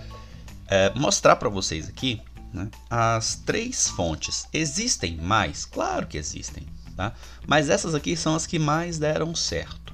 [0.68, 2.22] é, mostrar para vocês aqui
[2.54, 4.48] né, as três fontes.
[4.54, 5.66] Existem mais?
[5.66, 6.66] Claro que existem,
[6.96, 7.14] tá?
[7.46, 9.94] mas essas aqui são as que mais deram certo.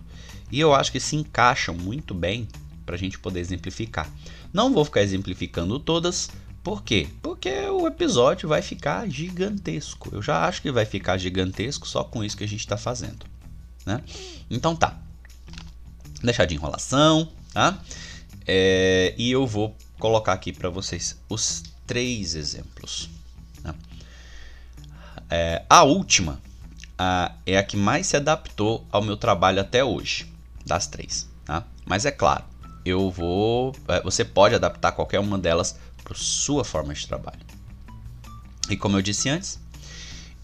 [0.52, 2.48] E eu acho que se encaixam muito bem
[2.86, 4.10] para a gente poder exemplificar.
[4.52, 6.30] Não vou ficar exemplificando todas,
[6.64, 7.08] por quê?
[7.22, 10.10] Porque o episódio vai ficar gigantesco.
[10.14, 13.26] Eu já acho que vai ficar gigantesco só com isso que a gente está fazendo.
[13.86, 14.02] Né?
[14.50, 14.98] Então tá
[16.24, 17.80] deixar de enrolação, tá?
[18.46, 23.10] É, e eu vou colocar aqui para vocês os três exemplos.
[23.62, 23.76] Tá?
[25.30, 26.42] É, a última
[26.98, 30.32] a, é a que mais se adaptou ao meu trabalho até hoje,
[30.66, 31.28] das três.
[31.46, 31.66] Tá?
[31.86, 32.44] Mas é claro,
[32.86, 33.76] eu vou.
[33.88, 37.40] É, você pode adaptar qualquer uma delas para sua forma de trabalho.
[38.70, 39.60] E como eu disse antes,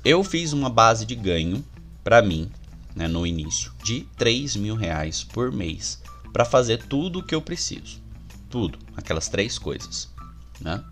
[0.03, 1.63] eu fiz uma base de ganho
[2.03, 2.51] para mim
[2.99, 6.01] né, no início, de 3 mil reais por mês
[6.33, 8.01] para fazer tudo o que eu preciso.
[8.49, 10.09] Tudo, aquelas três coisas.
[10.59, 10.83] Né?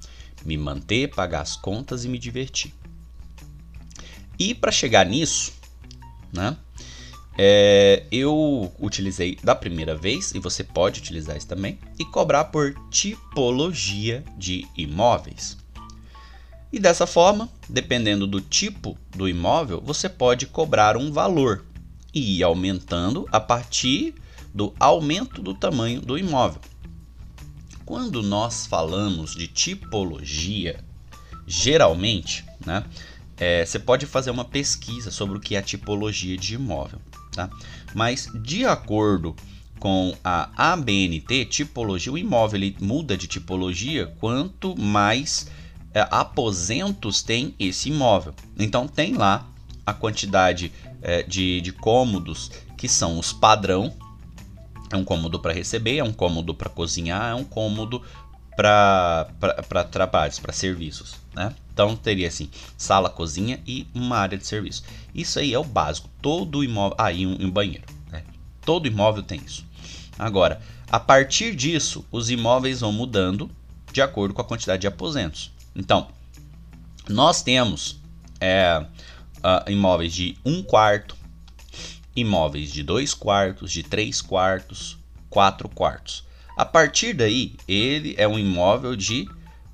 [0.45, 2.73] Me manter, pagar as contas e me divertir.
[4.39, 5.51] E para chegar nisso,
[6.31, 6.55] né,
[7.37, 12.73] é, eu utilizei da primeira vez, e você pode utilizar isso também, e cobrar por
[12.89, 15.57] tipologia de imóveis.
[16.71, 21.65] E dessa forma, dependendo do tipo do imóvel, você pode cobrar um valor
[22.13, 24.15] e ir aumentando a partir
[24.53, 26.61] do aumento do tamanho do imóvel.
[27.85, 30.83] Quando nós falamos de tipologia,
[31.45, 32.83] geralmente, né,
[33.37, 36.99] é, você pode fazer uma pesquisa sobre o que é tipologia de imóvel,
[37.31, 37.49] tá?
[37.93, 39.35] Mas de acordo
[39.79, 45.49] com a ABNT, tipologia, o imóvel ele muda de tipologia quanto mais
[45.93, 48.33] é, aposentos tem esse imóvel.
[48.57, 49.47] Então tem lá
[49.85, 53.93] a quantidade é, de, de cômodos que são os padrão.
[54.91, 58.01] É um cômodo para receber, é um cômodo para cozinhar, é um cômodo
[58.55, 59.27] para
[59.91, 61.15] trabalhos, para serviços.
[61.35, 61.53] Né?
[61.73, 64.83] Então teria assim: sala, cozinha e uma área de serviço.
[65.13, 66.09] Isso aí é o básico.
[66.21, 66.95] Todo imóvel.
[66.97, 67.83] Ah, e um, um banheiro.
[68.11, 68.23] Né?
[68.61, 69.65] Todo imóvel tem isso.
[70.17, 73.51] Agora, a partir disso, os imóveis vão mudando
[73.91, 75.51] de acordo com a quantidade de aposentos.
[75.75, 76.07] Então,
[77.07, 77.99] nós temos
[78.39, 78.83] é,
[79.47, 81.15] uh, imóveis de um quarto,
[82.13, 84.97] imóveis de dois quartos, de três quartos,
[85.29, 86.25] quatro quartos.
[86.57, 89.29] A partir daí, ele é um imóvel de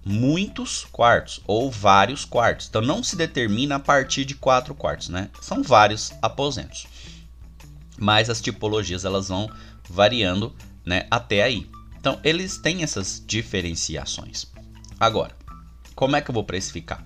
[0.05, 2.67] muitos quartos ou vários quartos.
[2.67, 5.29] Então não se determina a partir de quatro quartos, né?
[5.41, 6.85] São vários aposentos.
[7.97, 9.49] Mas as tipologias elas vão
[9.89, 10.53] variando,
[10.85, 11.69] né, até aí.
[11.97, 14.45] Então eles têm essas diferenciações.
[14.99, 15.35] Agora,
[15.95, 17.05] como é que eu vou precificar?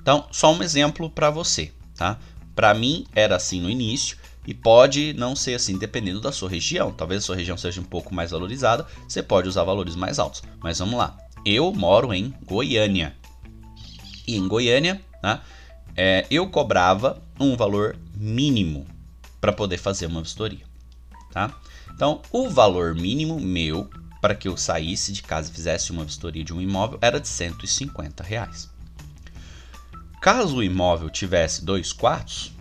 [0.00, 2.18] Então, só um exemplo para você, tá?
[2.54, 6.92] Para mim era assim no início e pode não ser assim dependendo da sua região.
[6.92, 10.42] Talvez a sua região seja um pouco mais valorizada, você pode usar valores mais altos.
[10.60, 11.16] Mas vamos lá.
[11.44, 13.16] Eu moro em Goiânia.
[14.26, 15.42] E em Goiânia, tá?
[15.96, 18.86] É, eu cobrava um valor mínimo
[19.40, 20.64] para poder fazer uma vistoria,
[21.32, 21.52] tá?
[21.94, 26.44] Então, o valor mínimo meu para que eu saísse de casa e fizesse uma vistoria
[26.44, 28.71] de um imóvel era de 150 reais.
[30.22, 32.52] Caso o imóvel tivesse dois quartos,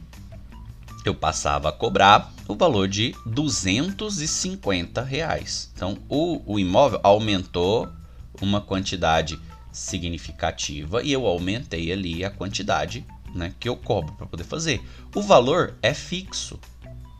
[1.05, 5.71] eu passava a cobrar o valor de 250 reais.
[5.75, 7.87] Então o, o imóvel aumentou
[8.41, 9.39] uma quantidade
[9.71, 14.81] significativa e eu aumentei ali a quantidade né, que eu cobro para poder fazer.
[15.13, 16.59] O valor é fixo,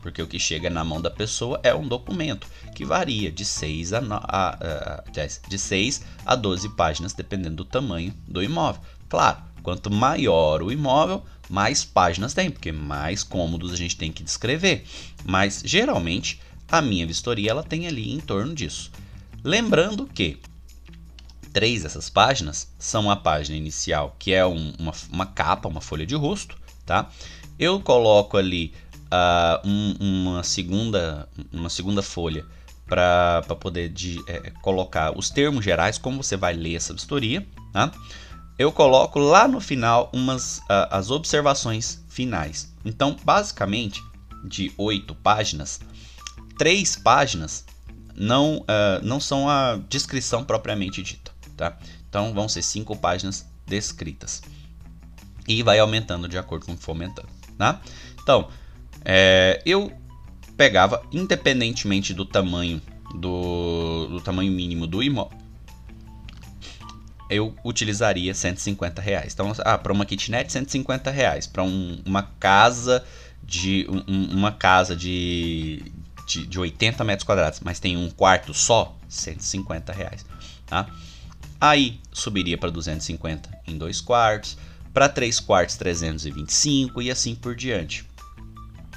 [0.02, 3.92] porque o que chega na mão da pessoa é um documento que varia de 6
[3.92, 8.82] a, a, a, de 6 a 12 páginas, dependendo do tamanho do imóvel.
[9.08, 14.22] Claro, quanto maior o imóvel, mais páginas tem, porque mais cômodos a gente tem que
[14.22, 14.84] descrever.
[15.24, 18.90] Mas geralmente a minha vistoria ela tem ali em torno disso.
[19.44, 20.38] Lembrando que
[21.52, 26.06] três dessas páginas são a página inicial, que é um, uma, uma capa, uma folha
[26.06, 27.10] de rosto, tá?
[27.58, 28.72] Eu coloco ali
[29.12, 32.44] uh, um, uma, segunda, uma segunda folha
[32.86, 37.46] para poder de, é, colocar os termos gerais, como você vai ler essa vistoria.
[37.72, 37.90] Tá?
[38.58, 42.72] Eu coloco lá no final umas uh, as observações finais.
[42.84, 44.02] Então, basicamente,
[44.44, 45.80] de oito páginas,
[46.58, 47.64] três páginas
[48.14, 51.32] não, uh, não são a descrição propriamente dita.
[51.56, 51.78] Tá?
[52.08, 54.42] Então, vão ser cinco páginas descritas.
[55.48, 57.28] E vai aumentando de acordo com o que for aumentando.
[57.58, 57.80] Tá?
[58.22, 58.48] Então,
[59.04, 59.92] é, eu
[60.56, 62.80] pegava, independentemente do tamanho
[63.14, 65.38] do, do tamanho mínimo do imóvel,
[67.32, 69.32] eu utilizaria 150 reais.
[69.32, 71.46] Então, ah, para uma kitnet, 150 reais.
[71.46, 73.04] Para um, uma casa
[73.42, 75.92] de um, uma casa de,
[76.26, 80.24] de, de 80 metros quadrados, mas tem um quarto só, 150 reais.
[80.66, 80.86] Tá?
[81.60, 84.56] Aí subiria para 250 em dois quartos,
[84.92, 88.04] para três quartos 325 e assim por diante.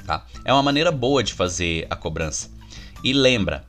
[0.06, 0.26] Tá?
[0.43, 2.50] É uma maneira boa de fazer a cobrança.
[3.04, 3.65] E lembra,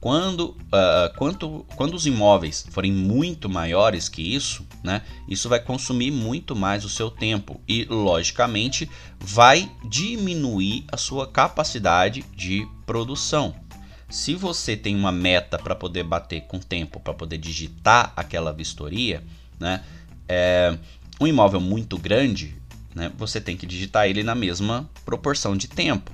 [0.00, 6.10] quando, uh, quanto, quando os imóveis forem muito maiores que isso, né, isso vai consumir
[6.10, 13.54] muito mais o seu tempo e, logicamente, vai diminuir a sua capacidade de produção.
[14.08, 19.22] Se você tem uma meta para poder bater com tempo, para poder digitar aquela vistoria,
[19.58, 19.84] né,
[20.26, 20.78] é,
[21.20, 22.60] um imóvel muito grande
[22.94, 26.10] né, você tem que digitar ele na mesma proporção de tempo.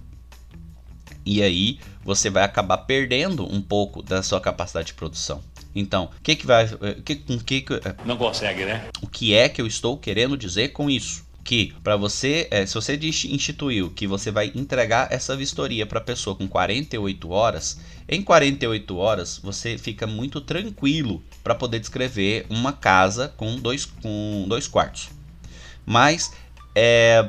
[1.27, 5.43] E aí você vai acabar perdendo um pouco da sua capacidade de produção.
[5.75, 8.89] Então, o que que vai, eh, que, com que, eh, não consegue, né?
[9.03, 11.27] O que é que eu estou querendo dizer com isso?
[11.45, 16.03] Que para você, é, se você instituiu que você vai entregar essa vistoria para a
[16.03, 22.73] pessoa com 48 horas, em 48 horas você fica muito tranquilo para poder descrever uma
[22.73, 25.11] casa com dois, com dois quartos.
[25.85, 26.33] Mas
[26.75, 27.29] é,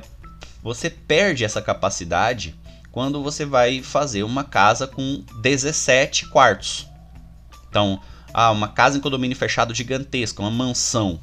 [0.63, 2.55] você perde essa capacidade
[2.97, 6.87] quando você vai fazer uma casa com 17 quartos.
[7.69, 8.01] Então,
[8.33, 11.21] ah, uma casa em condomínio fechado gigantesca, uma mansão.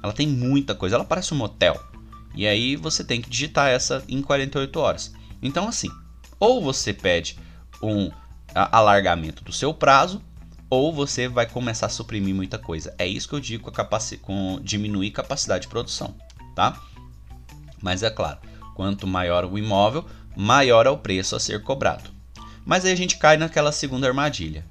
[0.00, 1.76] Ela tem muita coisa, ela parece um motel.
[2.36, 5.12] E aí você tem que digitar essa em 48 horas.
[5.42, 5.90] Então, assim,
[6.38, 7.36] ou você pede
[7.82, 8.12] um
[8.54, 10.22] alargamento do seu prazo,
[10.70, 12.94] ou você vai começar a suprimir muita coisa.
[12.96, 13.72] É isso que eu digo com,
[14.22, 16.14] com diminuir capacidade de produção,
[16.54, 16.80] tá?
[17.82, 18.38] Mas é claro,
[18.76, 20.06] quanto maior o imóvel,
[20.40, 22.10] maior é o preço a ser cobrado.
[22.64, 24.64] Mas aí a gente cai naquela segunda armadilha.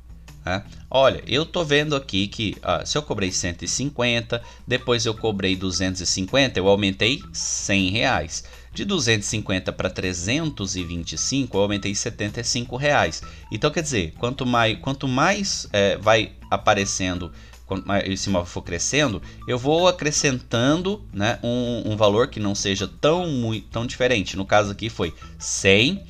[0.46, 0.64] Né?
[0.90, 6.58] Olha, eu tô vendo aqui que ah, se eu cobrei 150, depois eu cobrei 250,
[6.58, 8.46] eu aumentei 100 reais.
[8.74, 13.22] De 250 para 325, eu aumentei 75 reais.
[13.52, 17.30] Então quer dizer, quanto mais, quanto mais é, vai aparecendo
[17.68, 22.88] quando esse imóvel for crescendo, eu vou acrescentando né, um, um valor que não seja
[22.88, 24.38] tão, muito, tão diferente.
[24.38, 26.02] No caso aqui foi 100,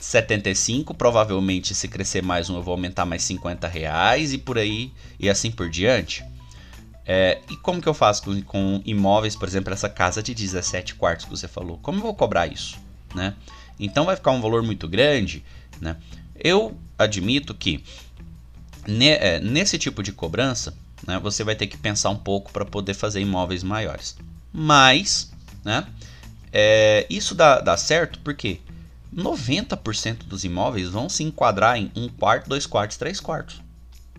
[0.00, 4.90] 75, provavelmente se crescer mais um eu vou aumentar mais 50 reais e por aí
[5.20, 6.24] e assim por diante.
[7.04, 10.94] É, e como que eu faço com, com, imóveis, por exemplo, essa casa de 17
[10.94, 11.78] quartos que você falou?
[11.82, 12.78] Como eu vou cobrar isso?
[13.14, 13.34] Né?
[13.78, 15.44] Então vai ficar um valor muito grande.
[15.78, 15.94] Né?
[16.34, 17.84] Eu admito que
[18.86, 20.74] ne, é, nesse tipo de cobrança
[21.06, 24.16] né, você vai ter que pensar um pouco para poder fazer imóveis maiores.
[24.52, 25.32] Mas,
[25.64, 25.86] né,
[26.52, 28.60] é, isso dá, dá certo porque
[29.14, 33.60] 90% dos imóveis vão se enquadrar em um quarto, dois quartos, três quartos.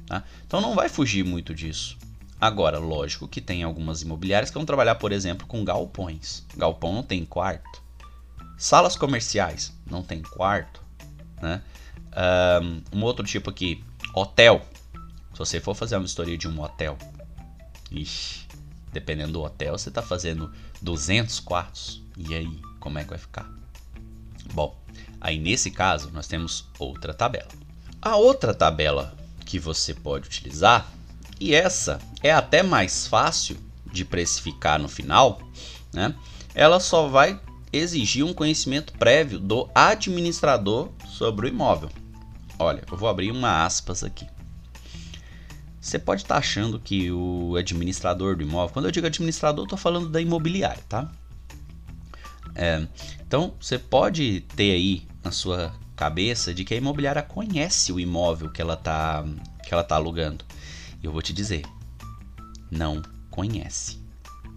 [0.05, 0.23] Tá?
[0.45, 1.97] Então não vai fugir muito disso.
[2.39, 6.43] Agora, lógico que tem algumas imobiliárias que vão trabalhar, por exemplo, com galpões.
[6.57, 7.81] Galpão não tem quarto.
[8.57, 10.81] Salas comerciais não tem quarto.
[11.41, 11.61] Né?
[12.61, 14.61] Um, um outro tipo aqui, hotel.
[15.33, 16.97] Se você for fazer uma história de um hotel,
[17.91, 18.47] ixi,
[18.91, 22.03] dependendo do hotel, você está fazendo 200 quartos.
[22.15, 23.49] E aí, como é que vai ficar?
[24.53, 24.79] Bom,
[25.19, 27.49] aí nesse caso nós temos outra tabela.
[28.01, 30.91] A outra tabela que você pode utilizar
[31.39, 33.57] e essa é até mais fácil
[33.91, 35.41] de precificar no final,
[35.91, 36.13] né?
[36.53, 37.39] Ela só vai
[37.71, 41.89] exigir um conhecimento prévio do administrador sobre o imóvel.
[42.59, 44.27] Olha, eu vou abrir uma aspas aqui.
[45.83, 49.77] Você pode estar tá achando que o administrador do imóvel, quando eu digo administrador, estou
[49.77, 51.11] falando da imobiliária, tá?
[52.55, 52.87] É,
[53.19, 58.49] então, você pode ter aí na sua cabeça de que a imobiliária conhece o imóvel
[58.49, 59.25] que ela está
[59.61, 60.45] que ela tá alugando.
[61.03, 61.63] Eu vou te dizer,
[62.71, 63.99] não conhece,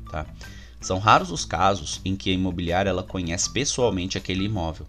[0.09, 0.27] tá?
[0.81, 4.87] São raros os casos em que a imobiliária ela conhece pessoalmente aquele imóvel.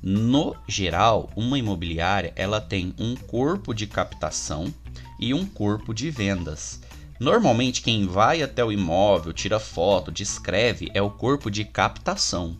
[0.00, 4.72] No geral, uma imobiliária ela tem um corpo de captação
[5.18, 6.80] e um corpo de vendas.
[7.20, 12.56] Normalmente quem vai até o imóvel, tira foto, descreve é o corpo de captação.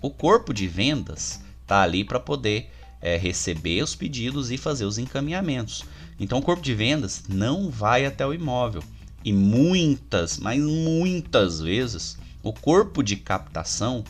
[0.00, 4.98] O corpo de vendas está ali para poder é, receber os pedidos e fazer os
[4.98, 5.84] encaminhamentos.
[6.20, 8.82] Então o corpo de vendas não vai até o imóvel.
[9.24, 14.04] E muitas, mas muitas vezes, o corpo de captação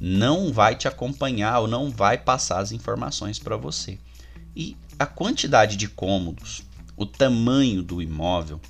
[0.00, 3.98] não vai te acompanhar ou não vai passar as informações para você.
[4.54, 6.62] E a quantidade de cômodos,
[6.98, 8.60] o tamanho do imóvel,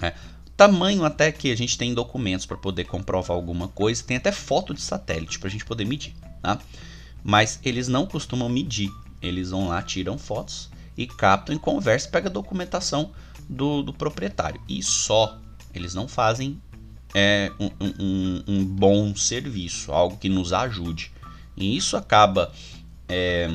[0.00, 0.14] né?
[0.56, 4.72] tamanho até que a gente tem documentos para poder comprovar alguma coisa, tem até foto
[4.72, 6.58] de satélite para a gente poder medir, tá?
[7.22, 8.90] Mas eles não costumam medir,
[9.20, 13.12] eles vão lá, tiram fotos e captam em conversa, pega a documentação
[13.48, 14.60] do, do proprietário.
[14.68, 15.38] E só
[15.74, 16.60] eles não fazem
[17.14, 21.12] é, um, um, um, bom serviço, algo que nos ajude.
[21.56, 22.52] E isso acaba
[23.08, 23.50] é,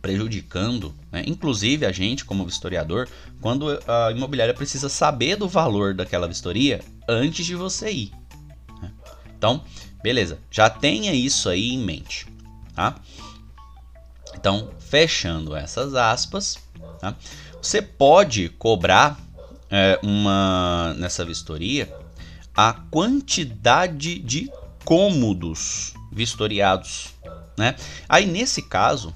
[0.00, 1.22] prejudicando, né?
[1.26, 3.08] inclusive a gente, como vistoriador,
[3.40, 8.12] quando a imobiliária precisa saber do valor daquela vistoria antes de você ir.
[8.80, 8.90] Né?
[9.36, 9.62] Então,
[10.02, 12.26] beleza, já tenha isso aí em mente.
[12.74, 12.96] Tá?
[14.34, 16.58] Então, fechando essas aspas,
[16.98, 17.14] tá?
[17.60, 19.18] você pode cobrar
[19.70, 21.94] é, uma nessa vistoria
[22.56, 24.50] a quantidade de
[24.84, 27.14] cômodos vistoriados,
[27.56, 27.76] né?
[28.08, 29.14] Aí nesse caso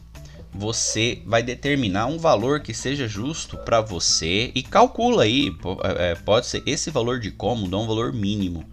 [0.54, 5.54] você vai determinar um valor que seja justo para você e calcula aí,
[5.98, 8.64] é, pode ser esse valor de cômodo é um valor mínimo,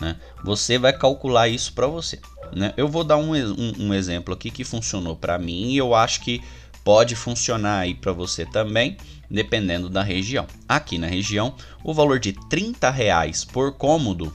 [0.00, 0.16] né?
[0.42, 2.18] Você vai calcular isso para você.
[2.52, 2.72] Né?
[2.76, 6.22] Eu vou dar um, um, um exemplo aqui que funcionou para mim e eu acho
[6.22, 6.42] que
[6.82, 8.96] pode funcionar aí para você também,
[9.30, 10.46] dependendo da região.
[10.68, 14.34] Aqui na região, o valor de 30 reais por cômodo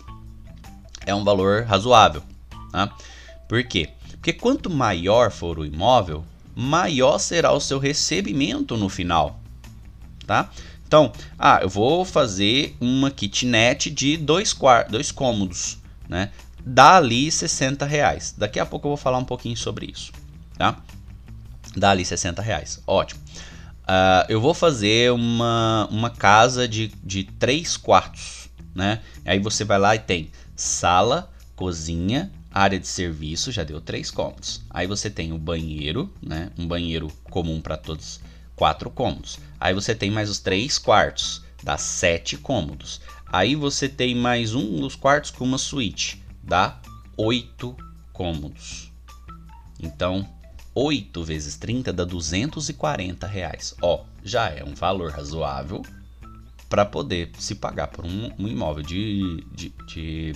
[1.06, 2.24] é um valor razoável.
[2.72, 2.96] Tá?
[3.50, 3.90] Por quê?
[4.12, 6.24] Porque quanto maior for o imóvel,
[6.56, 9.40] maior será o seu recebimento no final.
[10.26, 10.50] Tá?
[10.88, 14.56] Então, ah, eu vou fazer uma kitnet de dois,
[14.90, 16.30] dois cômodos, né?
[16.66, 18.34] dá ali 60 reais.
[18.38, 20.12] Daqui a pouco eu vou falar um pouquinho sobre isso,
[20.58, 20.78] tá?
[21.76, 23.22] Dá ali 60 reais, ótimo.
[23.84, 29.02] Uh, eu vou fazer uma, uma casa de, de 3 quartos, né?
[29.26, 34.62] Aí você vai lá e tem sala, cozinha, área de serviço, já deu 3 cômodos.
[34.70, 36.52] Aí você tem o banheiro, né?
[36.58, 38.20] Um banheiro comum para todos,
[38.56, 39.40] 4 cômodos.
[39.60, 43.02] Aí você tem mais os 3 quartos, dá 7 cômodos.
[43.26, 46.78] Aí você tem mais um dos quartos com uma suíte dá
[47.16, 47.76] 8
[48.12, 48.92] cômodos.
[49.80, 50.28] Então,
[50.76, 53.74] 8 vezes 30 dá 240 reais.
[53.82, 55.82] Ó, já é um valor razoável
[56.70, 60.36] para poder se pagar por um, um imóvel de, de, de,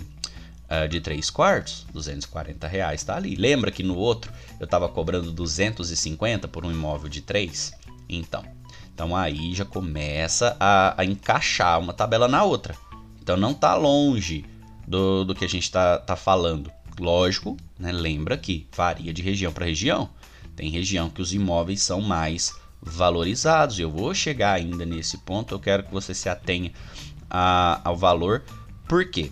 [0.69, 1.85] uh, de 3 quartos.
[1.93, 3.35] 240 reais está ali.
[3.35, 7.73] Lembra que no outro eu estava cobrando 250 por um imóvel de 3?
[8.09, 8.43] Então,
[8.93, 12.75] então aí já começa a, a encaixar uma tabela na outra.
[13.21, 14.45] Então não está longe
[14.87, 16.71] do, do que a gente está tá falando.
[16.99, 20.09] Lógico, né, lembra que varia de região para região.
[20.55, 23.79] Tem região que os imóveis são mais valorizados.
[23.79, 25.53] Eu vou chegar ainda nesse ponto.
[25.53, 26.71] Eu quero que você se atenha
[27.29, 28.43] a, ao valor.
[28.87, 29.31] Por quê?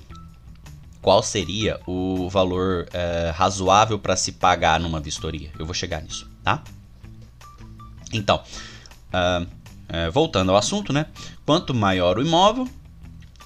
[1.06, 5.52] Qual seria o valor é, razoável para se pagar numa vistoria?
[5.60, 6.64] Eu vou chegar nisso, tá?
[8.12, 8.42] Então,
[9.14, 11.06] uh, voltando ao assunto, né?
[11.46, 12.68] Quanto maior o imóvel,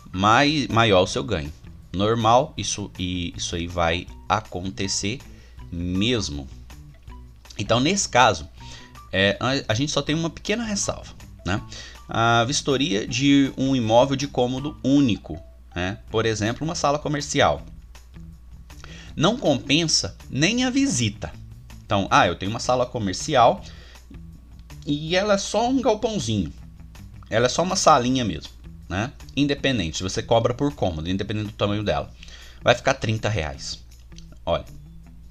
[0.10, 1.52] mai, maior o seu ganho.
[1.92, 5.20] Normal, isso, e, isso aí vai acontecer
[5.70, 6.48] mesmo.
[7.58, 8.48] Então, nesse caso,
[9.12, 11.14] é, a, a gente só tem uma pequena ressalva.
[11.46, 11.62] Né?
[12.08, 15.38] A vistoria de um imóvel de cômodo único,
[15.76, 16.00] né?
[16.10, 17.64] por exemplo, uma sala comercial,
[19.16, 21.32] não compensa nem a visita.
[21.86, 23.62] Então, ah, eu tenho uma sala comercial
[24.86, 26.54] e ela é só um galpãozinho.
[27.30, 28.52] Ela é só uma salinha mesmo,
[28.88, 29.12] né?
[29.36, 32.12] Independente, você cobra por cômodo, independente do tamanho dela.
[32.62, 33.80] Vai ficar 30 reais.
[34.46, 34.66] Olha,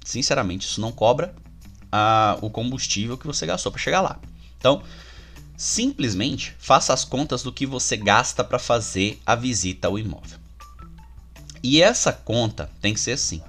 [0.03, 1.33] sinceramente, isso não cobra
[1.91, 4.19] a, o combustível que você gastou para chegar lá.
[4.57, 4.81] Então,
[5.59, 10.39] simplesmente faça as contas do que você gasta para fazer a visita ao imóvel.
[11.61, 13.41] E essa conta tem que ser assim.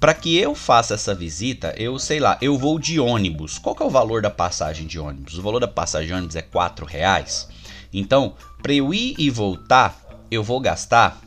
[0.00, 3.56] Para que eu faça essa visita, eu sei lá, eu vou de ônibus.
[3.56, 5.38] Qual é o valor da passagem de ônibus?
[5.38, 7.48] O valor da passagem de ônibus é 4 reais.
[7.92, 9.96] Então, para eu ir e voltar,
[10.32, 11.20] eu vou gastar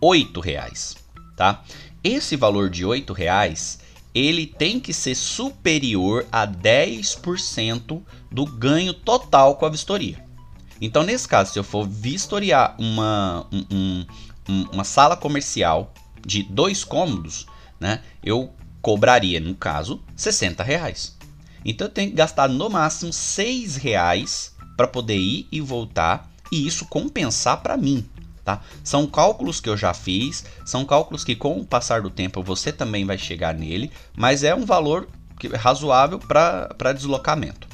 [0.00, 0.96] 8 reais,
[1.36, 1.62] tá?
[2.02, 3.78] Esse valor de 8 reais,
[4.14, 10.24] ele tem que ser superior a 10% do ganho total com a vistoria.
[10.80, 14.04] Então, nesse caso, se eu for vistoriar uma, um,
[14.48, 15.92] um, uma sala comercial
[16.24, 17.46] de dois cômodos,
[17.80, 21.16] né, eu cobraria, no caso, 60 reais.
[21.64, 26.66] Então eu tenho que gastar no máximo 6 reais para poder ir e voltar e
[26.66, 28.06] isso compensar para mim.
[28.44, 28.60] Tá?
[28.82, 32.70] São cálculos que eu já fiz, são cálculos que com o passar do tempo você
[32.70, 35.08] também vai chegar nele, mas é um valor
[35.54, 37.66] razoável para deslocamento.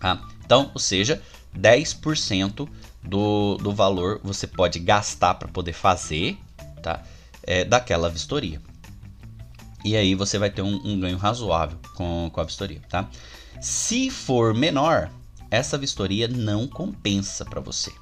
[0.00, 0.22] Tá?
[0.44, 1.20] Então, ou seja,
[1.58, 2.68] 10%
[3.02, 6.38] do, do valor você pode gastar para poder fazer
[6.82, 7.02] tá?
[7.42, 8.60] É, daquela vistoria.
[9.84, 13.08] E aí você vai ter um, um ganho razoável com, com a vistoria, tá?
[13.60, 15.10] Se for menor,
[15.50, 17.92] essa vistoria não compensa para você.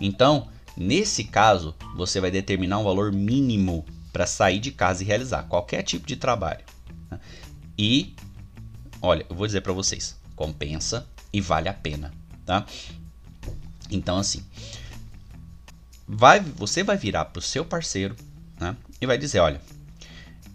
[0.00, 5.44] Então, nesse caso, você vai determinar um valor mínimo para sair de casa e realizar
[5.44, 6.64] qualquer tipo de trabalho.
[7.10, 7.20] Né?
[7.78, 8.14] E,
[9.00, 12.12] olha, eu vou dizer para vocês, compensa e vale a pena,
[12.44, 12.64] tá?
[13.90, 14.42] Então, assim,
[16.06, 18.16] vai, você vai virar para o seu parceiro
[18.58, 19.60] né, e vai dizer, olha,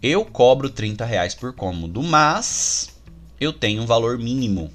[0.02, 2.94] eu cobro 30 reais por cômodo, mas
[3.40, 4.72] eu tenho um valor mínimo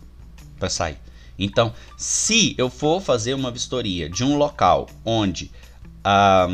[0.58, 0.98] para sair.
[1.38, 5.52] Então, se eu for fazer uma vistoria de um local onde
[6.04, 6.48] a,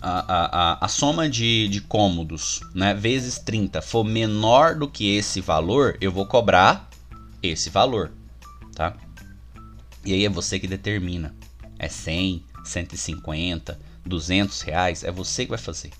[0.00, 5.40] a, a, a soma de, de cômodos né, vezes 30 for menor do que esse
[5.40, 6.88] valor, eu vou cobrar
[7.42, 8.12] esse valor.
[8.74, 8.94] Tá?
[10.04, 11.34] E aí é você que determina.
[11.78, 15.90] É 100, 150, 200 reais, é você que vai fazer.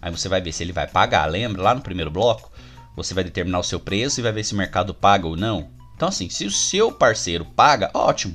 [0.00, 1.26] Aí você vai ver se ele vai pagar.
[1.26, 2.50] Lembra lá no primeiro bloco?
[2.96, 5.70] Você vai determinar o seu preço e vai ver se o mercado paga ou não.
[6.02, 8.34] Então, assim, se o seu parceiro paga, ótimo,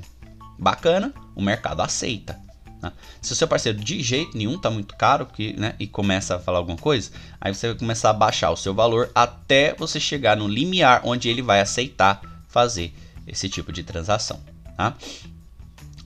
[0.58, 2.40] bacana, o mercado aceita.
[2.82, 2.94] Né?
[3.22, 6.40] Se o seu parceiro de jeito nenhum tá muito caro que, né, e começa a
[6.40, 7.12] falar alguma coisa,
[7.42, 11.28] aí você vai começar a baixar o seu valor até você chegar no limiar onde
[11.28, 12.96] ele vai aceitar fazer
[13.28, 14.40] esse tipo de transação.
[14.78, 14.96] Tá?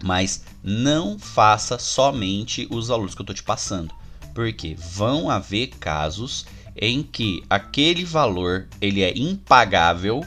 [0.03, 3.93] Mas não faça somente os valores que eu estou te passando
[4.33, 6.43] porque vão haver casos
[6.75, 10.25] em que aquele valor ele é impagável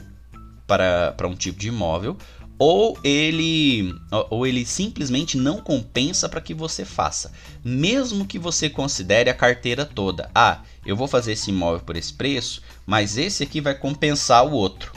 [0.67, 2.17] para, um tipo de imóvel
[2.59, 3.95] ou ele
[4.31, 7.33] ou ele simplesmente não compensa para que você faça,
[7.65, 10.31] mesmo que você considere a carteira toda.
[10.35, 14.53] Ah, eu vou fazer esse imóvel por esse preço, mas esse aqui vai compensar o
[14.53, 14.93] outro.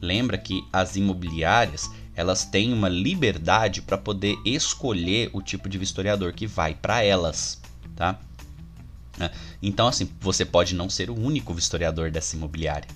[0.00, 1.88] Lembra que as imobiliárias
[2.18, 7.60] elas têm uma liberdade para poder escolher o tipo de vistoriador que vai para elas,
[7.94, 8.18] tá?
[9.16, 9.30] Né?
[9.62, 12.88] Então, assim, você pode não ser o único vistoriador dessa imobiliária.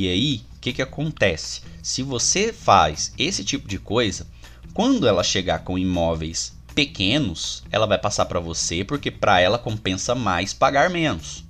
[0.00, 1.62] E aí, o que, que acontece?
[1.82, 4.28] Se você faz esse tipo de coisa,
[4.72, 10.14] quando ela chegar com imóveis pequenos, ela vai passar para você porque para ela compensa
[10.14, 11.42] mais pagar menos.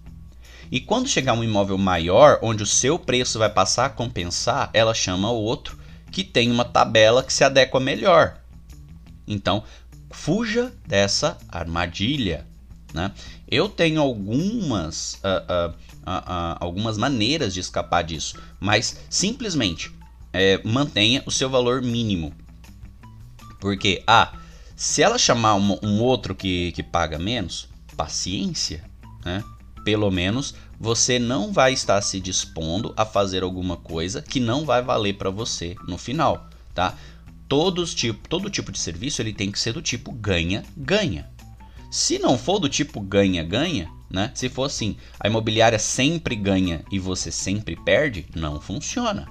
[0.72, 4.94] E quando chegar um imóvel maior, onde o seu preço vai passar a compensar, ela
[4.94, 5.78] chama outro
[6.11, 8.38] que tem uma tabela que se adequa melhor.
[9.26, 9.62] Então,
[10.11, 12.46] fuja dessa armadilha.
[12.93, 13.12] Né?
[13.47, 19.93] Eu tenho algumas, uh, uh, uh, algumas maneiras de escapar disso, mas simplesmente
[20.32, 22.32] é, mantenha o seu valor mínimo.
[23.61, 24.32] Porque, ah,
[24.76, 28.84] se ela chamar um, um outro que, que paga menos, paciência,
[29.24, 29.43] né?
[29.84, 34.80] Pelo menos você não vai estar se dispondo a fazer alguma coisa que não vai
[34.80, 36.95] valer para você no final, tá?
[37.49, 41.28] Todos tipo, todo tipo de serviço ele tem que ser do tipo ganha-ganha.
[41.91, 44.30] Se não for do tipo ganha-ganha, né?
[44.34, 49.26] Se for assim, a imobiliária sempre ganha e você sempre perde, não funciona.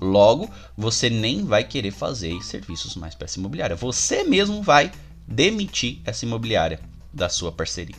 [0.00, 3.76] Logo, você nem vai querer fazer serviços mais para essa imobiliária.
[3.76, 4.90] Você mesmo vai
[5.26, 6.80] demitir essa imobiliária
[7.12, 7.96] da sua parceria.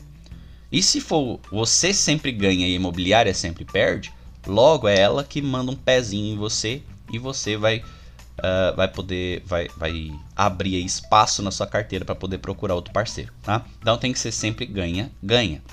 [0.72, 4.12] E se for você sempre ganha e a imobiliária sempre perde,
[4.46, 6.82] logo é ela que manda um pezinho em você
[7.12, 7.84] e você vai
[8.44, 13.32] uh, vai poder vai, vai abrir espaço na sua carteira para poder procurar outro parceiro,
[13.41, 13.66] tá?
[13.82, 15.64] Então tem que ser sempre ganha ganha.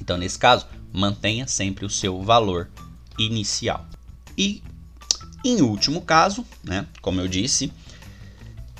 [0.00, 2.70] Então nesse caso mantenha sempre o seu valor
[3.18, 3.86] inicial.
[4.36, 4.62] E
[5.44, 7.72] em último caso, né, como eu disse,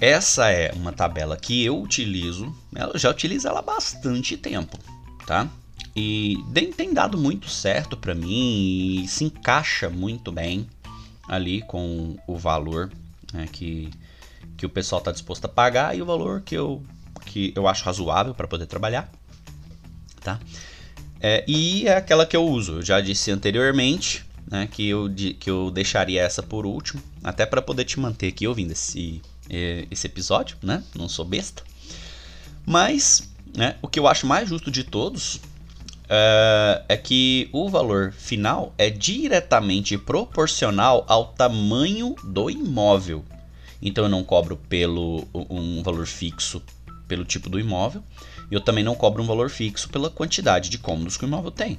[0.00, 2.52] essa é uma tabela que eu utilizo,
[2.92, 4.78] eu já utilizo ela há bastante tempo,
[5.26, 5.48] tá?
[5.94, 6.36] E
[6.76, 10.68] tem dado muito certo para mim e se encaixa muito bem
[11.28, 12.90] ali com o valor
[13.32, 13.90] né, que,
[14.56, 16.82] que o pessoal está disposto a pagar e o valor que eu,
[17.24, 19.10] que eu acho razoável para poder trabalhar,
[20.22, 20.38] tá?
[21.20, 25.10] É, e é aquela que eu uso, eu já disse anteriormente, né, que, eu,
[25.40, 29.20] que eu deixaria essa por último, até para poder te manter aqui ouvindo esse,
[29.90, 30.82] esse episódio, né?
[30.94, 31.62] Não sou besta.
[32.64, 35.40] Mas né, o que eu acho mais justo de todos
[36.06, 43.24] uh, é que o valor final é diretamente proporcional ao tamanho do imóvel.
[43.80, 46.62] Então eu não cobro pelo um valor fixo
[47.06, 48.02] pelo tipo do imóvel.
[48.50, 51.50] E eu também não cobro um valor fixo pela quantidade de cômodos que o imóvel
[51.50, 51.78] tem.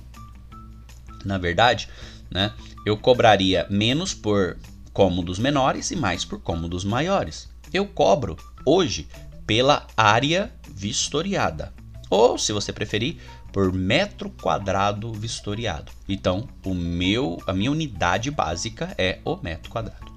[1.26, 1.90] Na verdade,
[2.30, 2.54] né,
[2.86, 4.58] eu cobraria menos por
[4.94, 7.50] cômodos menores e mais por cômodos maiores.
[7.74, 9.08] Eu cobro hoje
[9.46, 11.74] pela área vistoriada,
[12.10, 13.18] ou se você preferir,
[13.52, 15.92] por metro quadrado vistoriado.
[16.08, 20.12] Então, o meu, a minha unidade básica é o metro quadrado.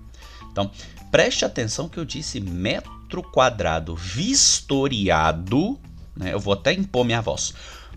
[0.50, 0.70] Então,
[1.10, 5.78] preste atenção que eu disse metro quadrado vistoriado,
[6.16, 6.32] né?
[6.32, 7.54] Eu vou até impor minha voz.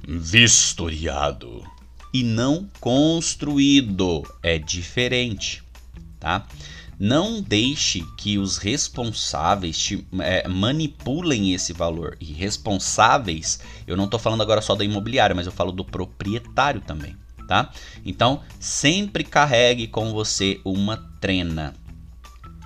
[0.08, 1.64] Vistoriado
[2.14, 4.24] e não construído.
[4.42, 5.64] É diferente,
[6.20, 6.46] tá?
[7.00, 12.16] Não deixe que os responsáveis te, é, manipulem esse valor.
[12.20, 16.82] E responsáveis, eu não estou falando agora só da imobiliária, mas eu falo do proprietário
[16.82, 17.16] também,
[17.48, 17.72] tá?
[18.06, 21.74] Então, sempre carregue com você uma trena.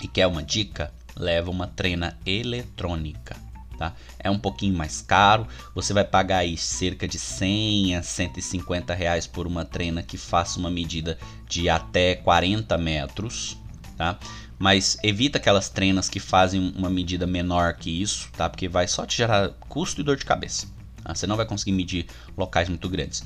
[0.01, 0.93] E quer uma dica?
[1.15, 3.47] Leva uma trena eletrônica
[3.77, 3.93] tá?
[4.19, 9.27] É um pouquinho mais caro, você vai pagar aí cerca de 100 a 150 reais
[9.27, 11.17] por uma trena que faça uma medida
[11.47, 13.57] de até 40 metros,
[13.97, 14.17] tá?
[14.59, 18.49] Mas evita aquelas trenas que fazem uma medida menor que isso, tá?
[18.49, 20.67] Porque vai só te gerar custo e dor de cabeça.
[21.03, 21.13] Tá?
[21.13, 23.23] Você não vai conseguir medir locais muito grandes.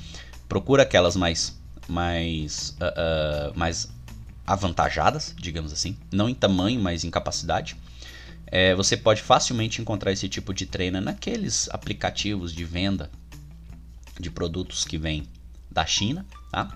[0.47, 1.57] Procura aquelas mais,
[1.87, 3.89] mais, uh, uh, mais
[4.45, 7.75] avantajadas, digamos assim, não em tamanho, mas em capacidade.
[8.47, 13.09] É, você pode facilmente encontrar esse tipo de treino naqueles aplicativos de venda
[14.19, 15.25] de produtos que vêm
[15.69, 16.25] da China.
[16.51, 16.69] Tá?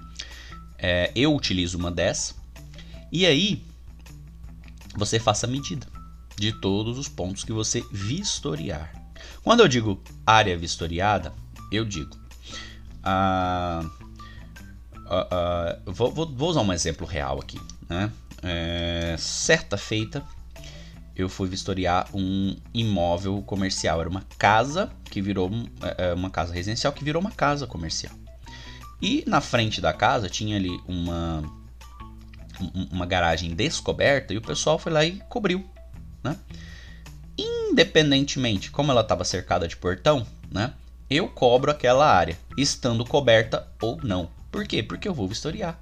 [0.78, 2.34] É, eu utilizo uma dessa.
[3.12, 3.62] E aí
[4.96, 5.88] você faça a medida
[6.38, 8.93] de todos os pontos que você vistoriar.
[9.43, 11.34] Quando eu digo área vistoriada,
[11.72, 12.18] eu digo.
[13.04, 13.84] Ah,
[15.08, 17.60] ah, ah, vou, vou, usar um exemplo real aqui.
[17.88, 18.12] Né?
[18.41, 20.24] É, certa feita,
[21.16, 24.02] eu fui vistoriar um imóvel comercial.
[24.02, 25.50] Era uma casa que virou
[25.82, 28.14] é, é, uma casa residencial que virou uma casa comercial.
[29.02, 31.43] E na frente da casa tinha ali uma
[32.91, 35.68] uma garagem descoberta e o pessoal foi lá e cobriu,
[36.24, 36.38] né?
[37.38, 40.74] Independentemente como ela estava cercada de portão, né?
[41.10, 44.30] Eu cobro aquela área, estando coberta ou não.
[44.51, 44.82] Por quê?
[44.82, 45.80] Porque eu vou vistoriar.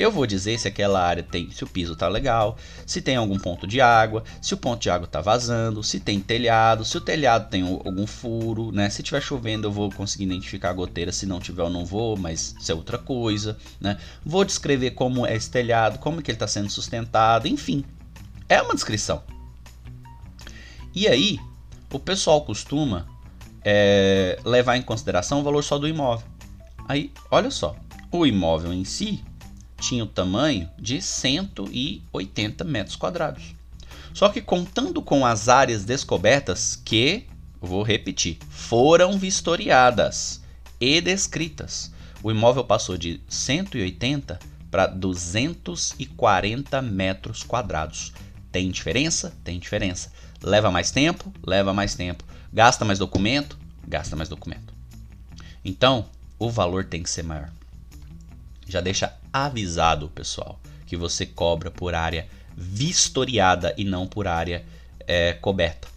[0.00, 3.38] Eu vou dizer se aquela área tem, se o piso tá legal, se tem algum
[3.38, 7.02] ponto de água, se o ponto de água tá vazando, se tem telhado, se o
[7.02, 8.88] telhado tem algum furo, né?
[8.88, 12.16] Se tiver chovendo eu vou conseguir identificar a goteira, se não tiver eu não vou,
[12.16, 13.98] mas isso é outra coisa, né?
[14.24, 17.84] Vou descrever como é esse telhado, como que ele está sendo sustentado, enfim.
[18.48, 19.22] É uma descrição.
[20.94, 21.38] E aí,
[21.92, 23.06] o pessoal costuma
[23.62, 26.26] é, levar em consideração o valor só do imóvel.
[26.88, 27.76] Aí, olha só,
[28.10, 29.22] o imóvel em si
[29.80, 33.54] tinha o tamanho de 180 metros quadrados.
[34.12, 37.26] Só que contando com as áreas descobertas que,
[37.60, 40.42] vou repetir, foram vistoriadas
[40.80, 41.90] e descritas,
[42.22, 44.38] o imóvel passou de 180
[44.70, 48.12] para 240 metros quadrados.
[48.52, 49.32] Tem diferença?
[49.42, 50.12] Tem diferença.
[50.42, 51.32] Leva mais tempo?
[51.44, 52.24] Leva mais tempo.
[52.52, 53.58] Gasta mais documento?
[53.86, 54.74] Gasta mais documento.
[55.64, 56.06] Então,
[56.38, 57.50] o valor tem que ser maior
[58.70, 64.64] já deixa avisado, pessoal, que você cobra por área vistoriada e não por área
[65.06, 65.88] é, coberta.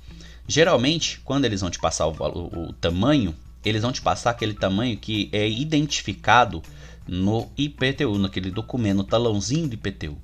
[0.48, 4.54] Geralmente, quando eles vão te passar o, o, o tamanho, eles vão te passar aquele
[4.54, 6.62] tamanho que é identificado
[7.08, 10.18] no IPTU, naquele documento, no talãozinho do IPTU.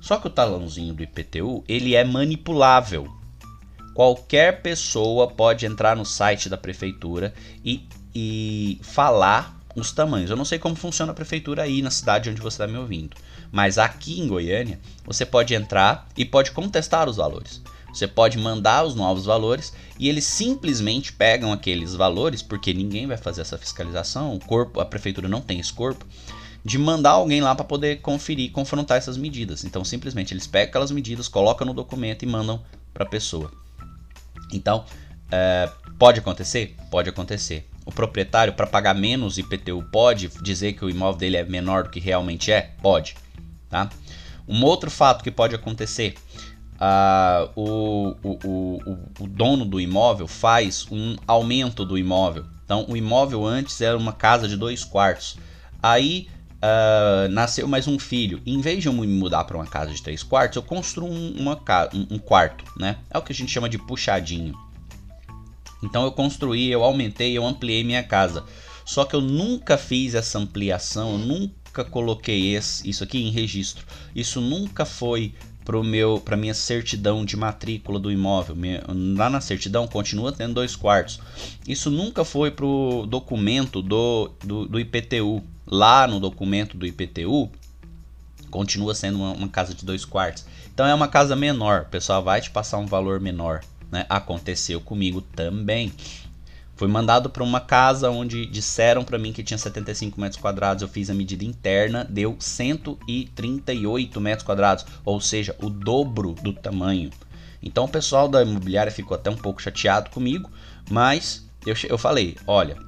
[0.00, 3.12] Só que o talãozinho do IPTU, ele é manipulável.
[3.94, 7.34] Qualquer pessoa pode entrar no site da prefeitura
[7.64, 10.30] e, e falar os tamanhos.
[10.30, 13.16] Eu não sei como funciona a prefeitura aí na cidade onde você está me ouvindo,
[13.50, 17.62] mas aqui em Goiânia você pode entrar e pode contestar os valores.
[17.92, 23.16] Você pode mandar os novos valores e eles simplesmente pegam aqueles valores, porque ninguém vai
[23.16, 26.06] fazer essa fiscalização, o corpo, a prefeitura não tem esse corpo,
[26.64, 29.64] de mandar alguém lá para poder conferir, confrontar essas medidas.
[29.64, 32.62] Então simplesmente eles pegam aquelas medidas, colocam no documento e mandam
[32.94, 33.50] para a pessoa.
[34.52, 34.84] Então
[35.30, 36.76] é, pode acontecer?
[36.90, 37.69] Pode acontecer.
[37.84, 41.90] O proprietário, para pagar menos IPTU, pode dizer que o imóvel dele é menor do
[41.90, 42.72] que realmente é?
[42.82, 43.16] Pode.
[43.68, 43.88] Tá?
[44.46, 46.14] Um outro fato que pode acontecer
[46.78, 52.44] ah, o, o, o, o, dono do imóvel faz um aumento do imóvel.
[52.64, 55.36] Então, o imóvel antes era uma casa de dois quartos.
[55.82, 56.28] Aí
[56.62, 58.40] ah, nasceu mais um filho.
[58.44, 61.36] Em vez de eu me mudar para uma casa de três quartos, eu construo um,
[61.38, 61.58] uma,
[61.94, 62.64] um, um quarto.
[62.78, 62.96] Né?
[63.10, 64.54] É o que a gente chama de puxadinho.
[65.82, 68.44] Então, eu construí, eu aumentei, eu ampliei minha casa.
[68.84, 73.86] Só que eu nunca fiz essa ampliação, eu nunca coloquei esse, isso aqui em registro.
[74.14, 75.32] Isso nunca foi
[75.64, 78.56] pro meu para minha certidão de matrícula do imóvel.
[79.16, 81.20] Lá na certidão continua tendo dois quartos.
[81.66, 85.42] Isso nunca foi pro documento do, do, do IPTU.
[85.66, 87.48] Lá no documento do IPTU
[88.50, 90.44] continua sendo uma, uma, casa de dois quartos.
[90.74, 91.82] Então é uma casa menor.
[91.82, 93.60] O pessoal vai te passar um valor menor.
[93.90, 94.06] Né?
[94.08, 95.92] Aconteceu comigo também.
[96.76, 100.82] Fui mandado para uma casa onde disseram para mim que tinha 75 metros quadrados.
[100.82, 107.10] Eu fiz a medida interna, deu 138 metros quadrados, ou seja, o dobro do tamanho.
[107.62, 110.50] Então o pessoal da imobiliária ficou até um pouco chateado comigo,
[110.88, 112.78] mas eu, eu falei: olha,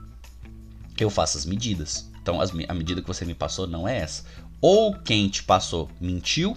[0.99, 2.11] eu faço as medidas.
[2.23, 4.25] Então as, a medida que você me passou não é essa.
[4.61, 6.57] Ou quem te passou mentiu,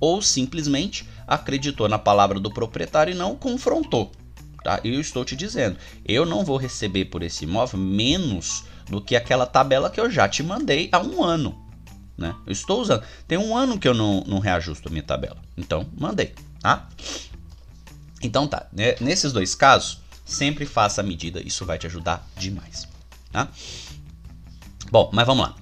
[0.00, 4.10] ou simplesmente acreditou na palavra do proprietário e não confrontou.
[4.64, 4.80] Tá?
[4.82, 9.46] Eu estou te dizendo, eu não vou receber por esse imóvel menos do que aquela
[9.46, 11.56] tabela que eu já te mandei há um ano.
[12.18, 12.34] Né?
[12.46, 13.02] Eu estou usando.
[13.26, 15.38] Tem um ano que eu não, não reajusto a minha tabela.
[15.56, 16.34] Então, mandei.
[16.60, 16.88] Tá?
[18.22, 18.66] Então tá.
[18.72, 18.96] Né?
[19.00, 21.40] Nesses dois casos, sempre faça a medida.
[21.40, 22.86] Isso vai te ajudar demais.
[23.32, 23.48] Tá?
[24.90, 25.54] Bom, mas vamos lá.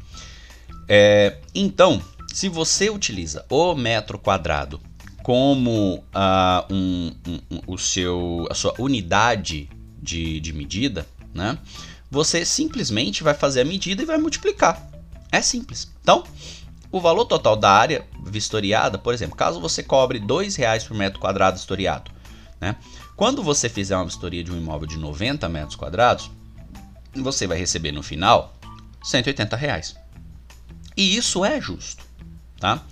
[0.88, 2.02] É, então,
[2.38, 4.80] se você utiliza o metro quadrado
[5.24, 9.68] como uh, um, um, o seu, a sua unidade
[10.00, 11.58] de, de medida, né?
[12.08, 14.88] Você simplesmente vai fazer a medida e vai multiplicar.
[15.32, 15.92] É simples.
[16.00, 16.22] Então,
[16.92, 21.18] o valor total da área vistoriada, por exemplo, caso você cobre R$ reais por metro
[21.18, 22.08] quadrado vistoriado,
[22.60, 22.76] né?
[23.16, 26.30] Quando você fizer uma vistoria de um imóvel de 90 metros quadrados,
[27.16, 28.54] você vai receber no final
[29.02, 29.96] 180 reais.
[30.96, 32.07] E isso é justo,
[32.58, 32.82] tá?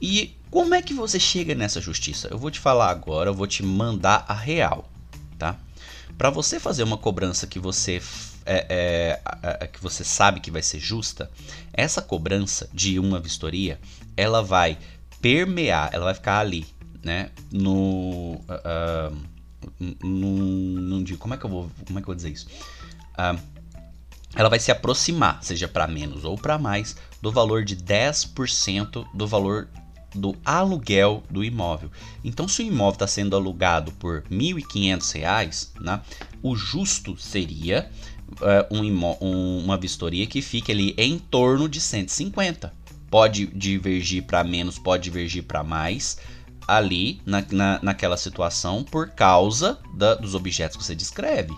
[0.00, 2.28] E como é que você chega nessa justiça?
[2.30, 4.90] Eu vou te falar agora, eu vou te mandar a real,
[5.38, 5.56] tá?
[6.16, 8.00] Para você fazer uma cobrança que você
[8.46, 9.20] é, é,
[9.60, 11.30] é, que você sabe que vai ser justa,
[11.72, 13.78] essa cobrança de uma vistoria,
[14.16, 14.78] ela vai
[15.20, 16.64] permear, ela vai ficar ali,
[17.02, 17.30] né?
[17.50, 19.16] No, uh,
[20.00, 22.46] no, no como é que eu vou, como é que eu vou dizer isso?
[23.18, 23.38] Uh,
[24.34, 29.26] ela vai se aproximar, seja para menos ou para mais, do valor de 10% do
[29.26, 29.68] valor
[30.14, 31.90] do aluguel do imóvel.
[32.24, 36.00] Então, se o imóvel está sendo alugado por R$ 1.500, né,
[36.42, 37.90] o justo seria
[38.40, 38.86] uh, um
[39.20, 42.72] um, uma vistoria que fique ali em torno de 150.
[43.10, 46.18] Pode divergir para menos, pode divergir para mais
[46.66, 51.54] ali na, na, naquela situação por causa da, dos objetos que você descreve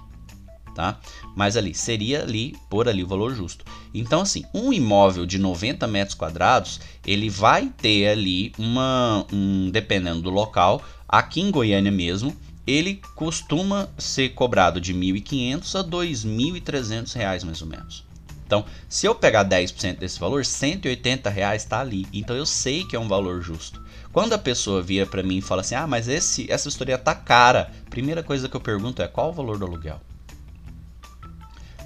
[0.79, 1.01] tá?
[1.37, 3.65] Mas ali seria ali por ali o valor justo.
[3.95, 10.23] Então assim, um imóvel de 90 metros quadrados, ele vai ter ali uma, um, dependendo
[10.23, 17.43] do local, aqui em Goiânia mesmo, ele costuma ser cobrado de 1.500 a 2.300 reais
[17.43, 18.09] mais ou menos.
[18.49, 22.07] Então, se eu pegar 10% desse valor, 180 reais está ali.
[22.13, 23.83] Então eu sei que é um valor justo.
[24.11, 27.15] Quando a pessoa vira para mim e fala assim, ah, mas esse, essa história tá
[27.15, 30.01] cara, primeira coisa que eu pergunto é qual o valor do aluguel?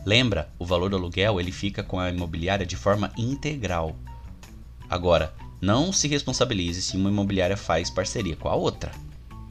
[0.05, 3.96] Lembra, o valor do aluguel ele fica com a imobiliária de forma integral.
[4.90, 8.90] Agora, não se responsabilize se uma imobiliária faz parceria com a outra.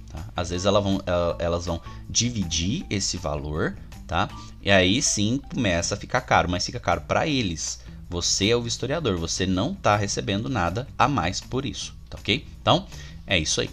[0.10, 0.26] Tá?
[0.36, 1.02] Às vezes elas vão,
[1.40, 4.30] elas vão dividir esse valor, tá?
[4.62, 7.80] E aí sim começa a ficar caro, mas fica caro para eles.
[8.10, 12.46] Você é o historiador, você não está recebendo nada a mais por isso, tá ok?
[12.62, 12.86] Então
[13.26, 13.70] é isso aí.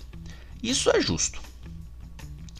[0.63, 1.41] Isso é justo.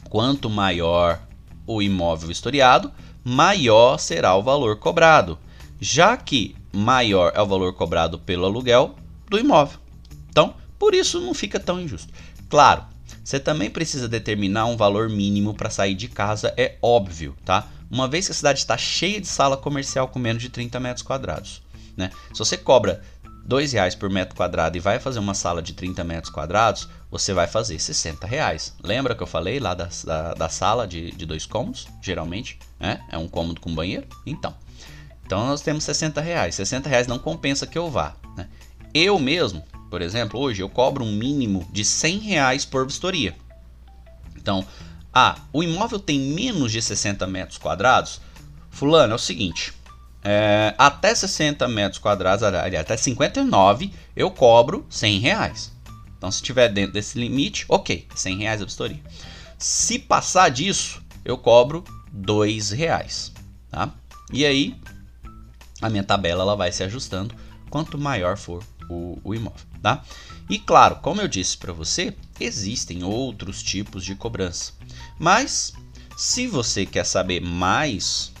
[0.09, 1.21] Quanto maior
[1.65, 2.91] o imóvel historiado,
[3.29, 5.37] maior será o valor cobrado,
[5.79, 8.95] já que maior é o valor cobrado pelo aluguel
[9.29, 9.79] do imóvel.
[10.29, 12.11] Então, Por isso não fica tão injusto.
[12.49, 12.85] Claro,
[13.21, 17.67] você também precisa determinar um valor mínimo para sair de casa, é óbvio, tá?
[17.91, 21.05] Uma vez que a cidade está cheia de sala comercial com menos de 30 metros
[21.05, 21.61] quadrados.
[21.97, 22.11] Né?
[22.31, 23.03] Se você cobra
[23.57, 27.33] R$ reais por metro quadrado e vai fazer uma sala de 30 metros quadrados, você
[27.33, 28.73] vai fazer 60 reais.
[28.83, 31.87] Lembra que eu falei lá da, da, da sala de, de dois cômodos?
[32.01, 33.01] Geralmente né?
[33.09, 34.07] é um cômodo com banheiro?
[34.25, 34.53] Então,
[35.25, 36.55] então nós temos 60 reais.
[36.55, 38.15] 60 reais não compensa que eu vá.
[38.35, 38.47] Né?
[38.93, 43.35] Eu mesmo, por exemplo, hoje eu cobro um mínimo de 100 reais por vistoria.
[44.35, 44.65] Então,
[45.13, 48.21] ah, o imóvel tem menos de 60 metros quadrados?
[48.69, 49.73] Fulano, é o seguinte,
[50.23, 55.71] é, até 60 metros quadrados, aliás, até 59, eu cobro 100 reais.
[56.17, 58.99] Então, se tiver dentro desse limite, ok, 100 reais a vistoria.
[59.57, 63.31] Se passar disso, eu cobro 2 reais,
[63.69, 63.93] tá?
[64.31, 64.75] E aí,
[65.81, 67.33] a minha tabela ela vai se ajustando
[67.69, 70.03] quanto maior for o, o imóvel, tá?
[70.49, 74.73] E claro, como eu disse para você, existem outros tipos de cobrança.
[75.17, 75.73] Mas,
[76.17, 78.33] se você quer saber mais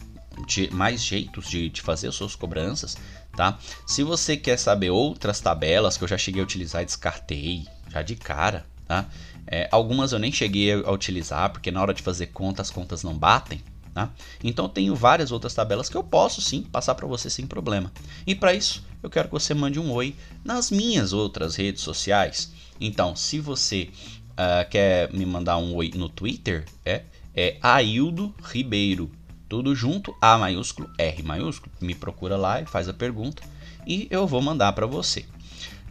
[0.45, 2.97] de, mais jeitos de, de fazer as suas cobranças,
[3.35, 3.57] tá?
[3.85, 8.15] Se você quer saber outras tabelas que eu já cheguei a utilizar descartei, já de
[8.15, 9.07] cara, tá?
[9.47, 13.03] É, algumas eu nem cheguei a utilizar, porque na hora de fazer conta as contas
[13.03, 13.61] não batem,
[13.93, 14.11] tá?
[14.43, 17.91] Então eu tenho várias outras tabelas que eu posso sim passar para você sem problema.
[18.25, 22.51] E para isso, eu quero que você mande um oi nas minhas outras redes sociais.
[22.79, 23.89] Então, se você
[24.31, 27.03] uh, quer me mandar um oi no Twitter, é,
[27.35, 29.11] é Aildo Ribeiro
[29.49, 31.71] tudo junto, A maiúsculo, R maiúsculo.
[31.81, 33.41] Me procura lá e faz a pergunta
[33.85, 35.25] e eu vou mandar para você.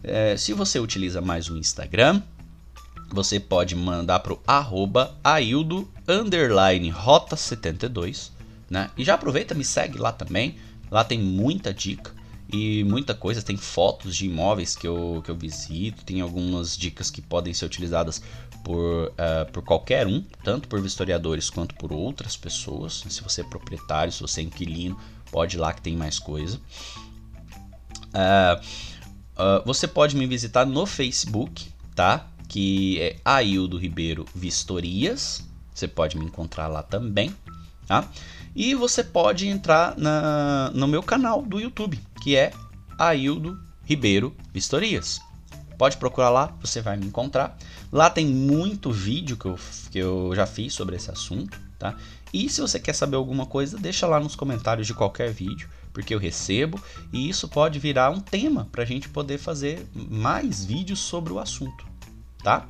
[0.01, 2.21] É, se você utiliza mais o Instagram,
[3.11, 8.31] você pode mandar para o arroba aildo underline rota 72,
[8.69, 8.89] né?
[8.97, 10.55] E já aproveita, me segue lá também.
[10.89, 12.13] Lá tem muita dica
[12.51, 13.41] e muita coisa.
[13.41, 17.65] Tem fotos de imóveis que eu, que eu visito, tem algumas dicas que podem ser
[17.65, 18.21] utilizadas
[18.63, 23.03] por, uh, por qualquer um, tanto por vistoriadores quanto por outras pessoas.
[23.07, 24.99] Se você é proprietário, se você é inquilino,
[25.31, 26.59] pode ir lá que tem mais coisa.
[28.07, 28.59] Uh,
[29.35, 32.27] uh, você pode me visitar no Facebook, tá?
[32.47, 35.43] Que é Aildo Ribeiro Vistorias.
[35.73, 37.35] Você pode me encontrar lá também,
[37.87, 38.07] tá?
[38.55, 42.51] E você pode entrar na, no meu canal do YouTube, que é
[42.97, 45.19] Aildo Ribeiro Vistorias.
[45.77, 47.57] Pode procurar lá, você vai me encontrar.
[47.91, 49.59] Lá tem muito vídeo que eu,
[49.91, 51.95] que eu já fiz sobre esse assunto, tá?
[52.31, 56.13] E se você quer saber alguma coisa, deixa lá nos comentários de qualquer vídeo, porque
[56.13, 56.81] eu recebo
[57.11, 61.39] e isso pode virar um tema para a gente poder fazer mais vídeos sobre o
[61.39, 61.85] assunto,
[62.43, 62.67] tá?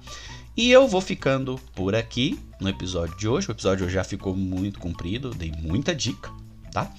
[0.55, 3.47] E eu vou ficando por aqui no episódio de hoje.
[3.49, 6.30] O episódio hoje já ficou muito comprido, dei muita dica,
[6.72, 6.91] tá?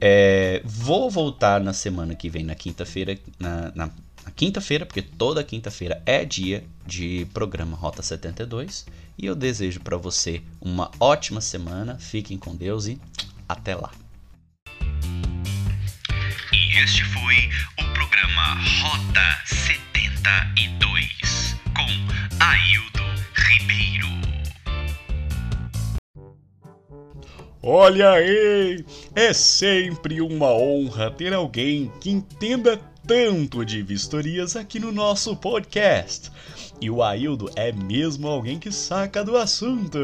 [0.00, 3.90] É, vou voltar na semana que vem, na quinta-feira, na, na
[4.24, 8.86] na quinta-feira, porque toda quinta-feira é dia de programa Rota 72.
[9.16, 11.98] E eu desejo para você uma ótima semana.
[11.98, 13.00] Fiquem com Deus e
[13.48, 13.90] até lá.
[16.52, 17.48] E este foi
[17.78, 21.86] o programa Rota 72 com
[22.42, 23.02] Aildo
[23.34, 24.08] Ribeiro.
[27.62, 28.84] Olha aí!
[29.14, 36.30] É sempre uma honra ter alguém que entenda tanto de vistorias aqui no nosso podcast.
[36.80, 39.98] E o Aildo é mesmo alguém que saca do assunto.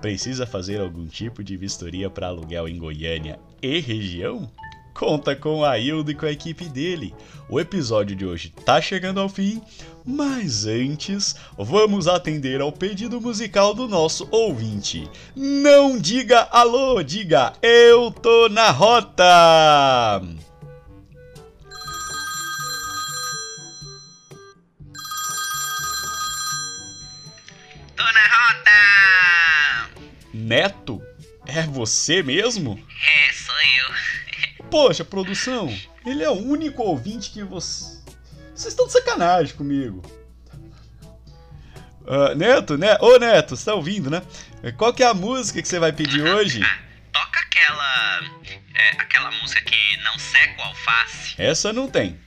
[0.00, 4.50] Precisa fazer algum tipo de vistoria para aluguel em Goiânia e região?
[4.94, 7.14] Conta com o Aildo e com a equipe dele.
[7.48, 9.62] O episódio de hoje tá chegando ao fim,
[10.04, 15.08] mas antes, vamos atender ao pedido musical do nosso ouvinte.
[15.34, 20.20] Não diga alô, diga eu tô na rota!
[28.20, 29.90] Na rota!
[30.34, 31.02] Neto?
[31.46, 32.78] É você mesmo?
[33.06, 34.66] É, sou eu.
[34.70, 37.98] Poxa, produção, ele é o único ouvinte que você.
[38.54, 40.02] Vocês estão de sacanagem comigo.
[42.02, 42.96] Uh, Neto, né?
[43.00, 44.22] Ô Neto, você tá ouvindo, né?
[44.76, 46.60] Qual que é a música que você vai pedir hoje?
[47.12, 48.20] Toca aquela.
[48.74, 51.34] É, aquela música que não seca o alface.
[51.38, 52.18] Essa não tem.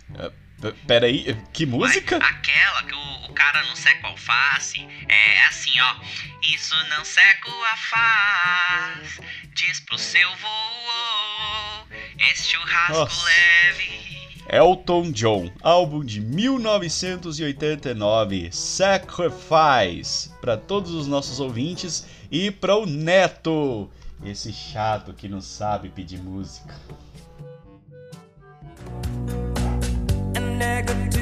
[0.64, 2.18] Uh, peraí, que música?
[2.18, 4.88] Ué, aquela que o, o cara não seca o alface.
[5.08, 5.96] É assim, ó.
[6.42, 9.20] Isso não seca o alface.
[9.54, 11.88] Diz pro seu voo.
[12.32, 13.26] Esse churrasco Nossa.
[13.26, 14.14] leve.
[14.50, 23.90] Elton John, álbum de 1989, Sacrifice, para todos os nossos ouvintes e para o Neto,
[24.24, 26.76] esse chato que não sabe pedir música.
[30.58, 31.13] negative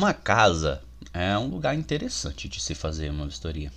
[0.00, 0.82] Uma casa
[1.12, 3.70] é um lugar interessante de se fazer uma vistoria.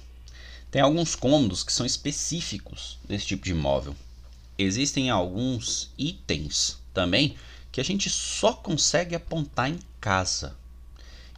[0.71, 3.93] Tem alguns cômodos que são específicos desse tipo de imóvel.
[4.57, 7.35] Existem alguns itens também
[7.73, 10.55] que a gente só consegue apontar em casa.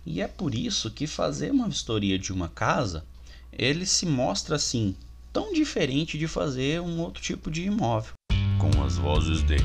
[0.05, 3.03] E é por isso que fazer uma vistoria de uma casa,
[3.51, 4.95] ele se mostra assim
[5.33, 8.13] tão diferente de fazer um outro tipo de imóvel.
[8.59, 9.57] Com as vozes de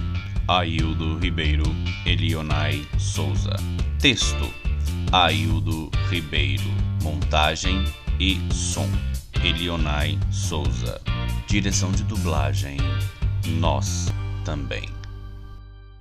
[0.48, 1.64] Aildo Ribeiro,
[2.06, 3.54] Elionai Souza.
[4.00, 4.69] Texto:
[5.12, 6.70] Aildo Ribeiro.
[7.02, 7.84] Montagem
[8.20, 8.88] e som:
[9.42, 11.00] Elionai Souza.
[11.48, 12.76] Direção de dublagem:
[13.58, 14.06] Nós
[14.44, 14.99] também.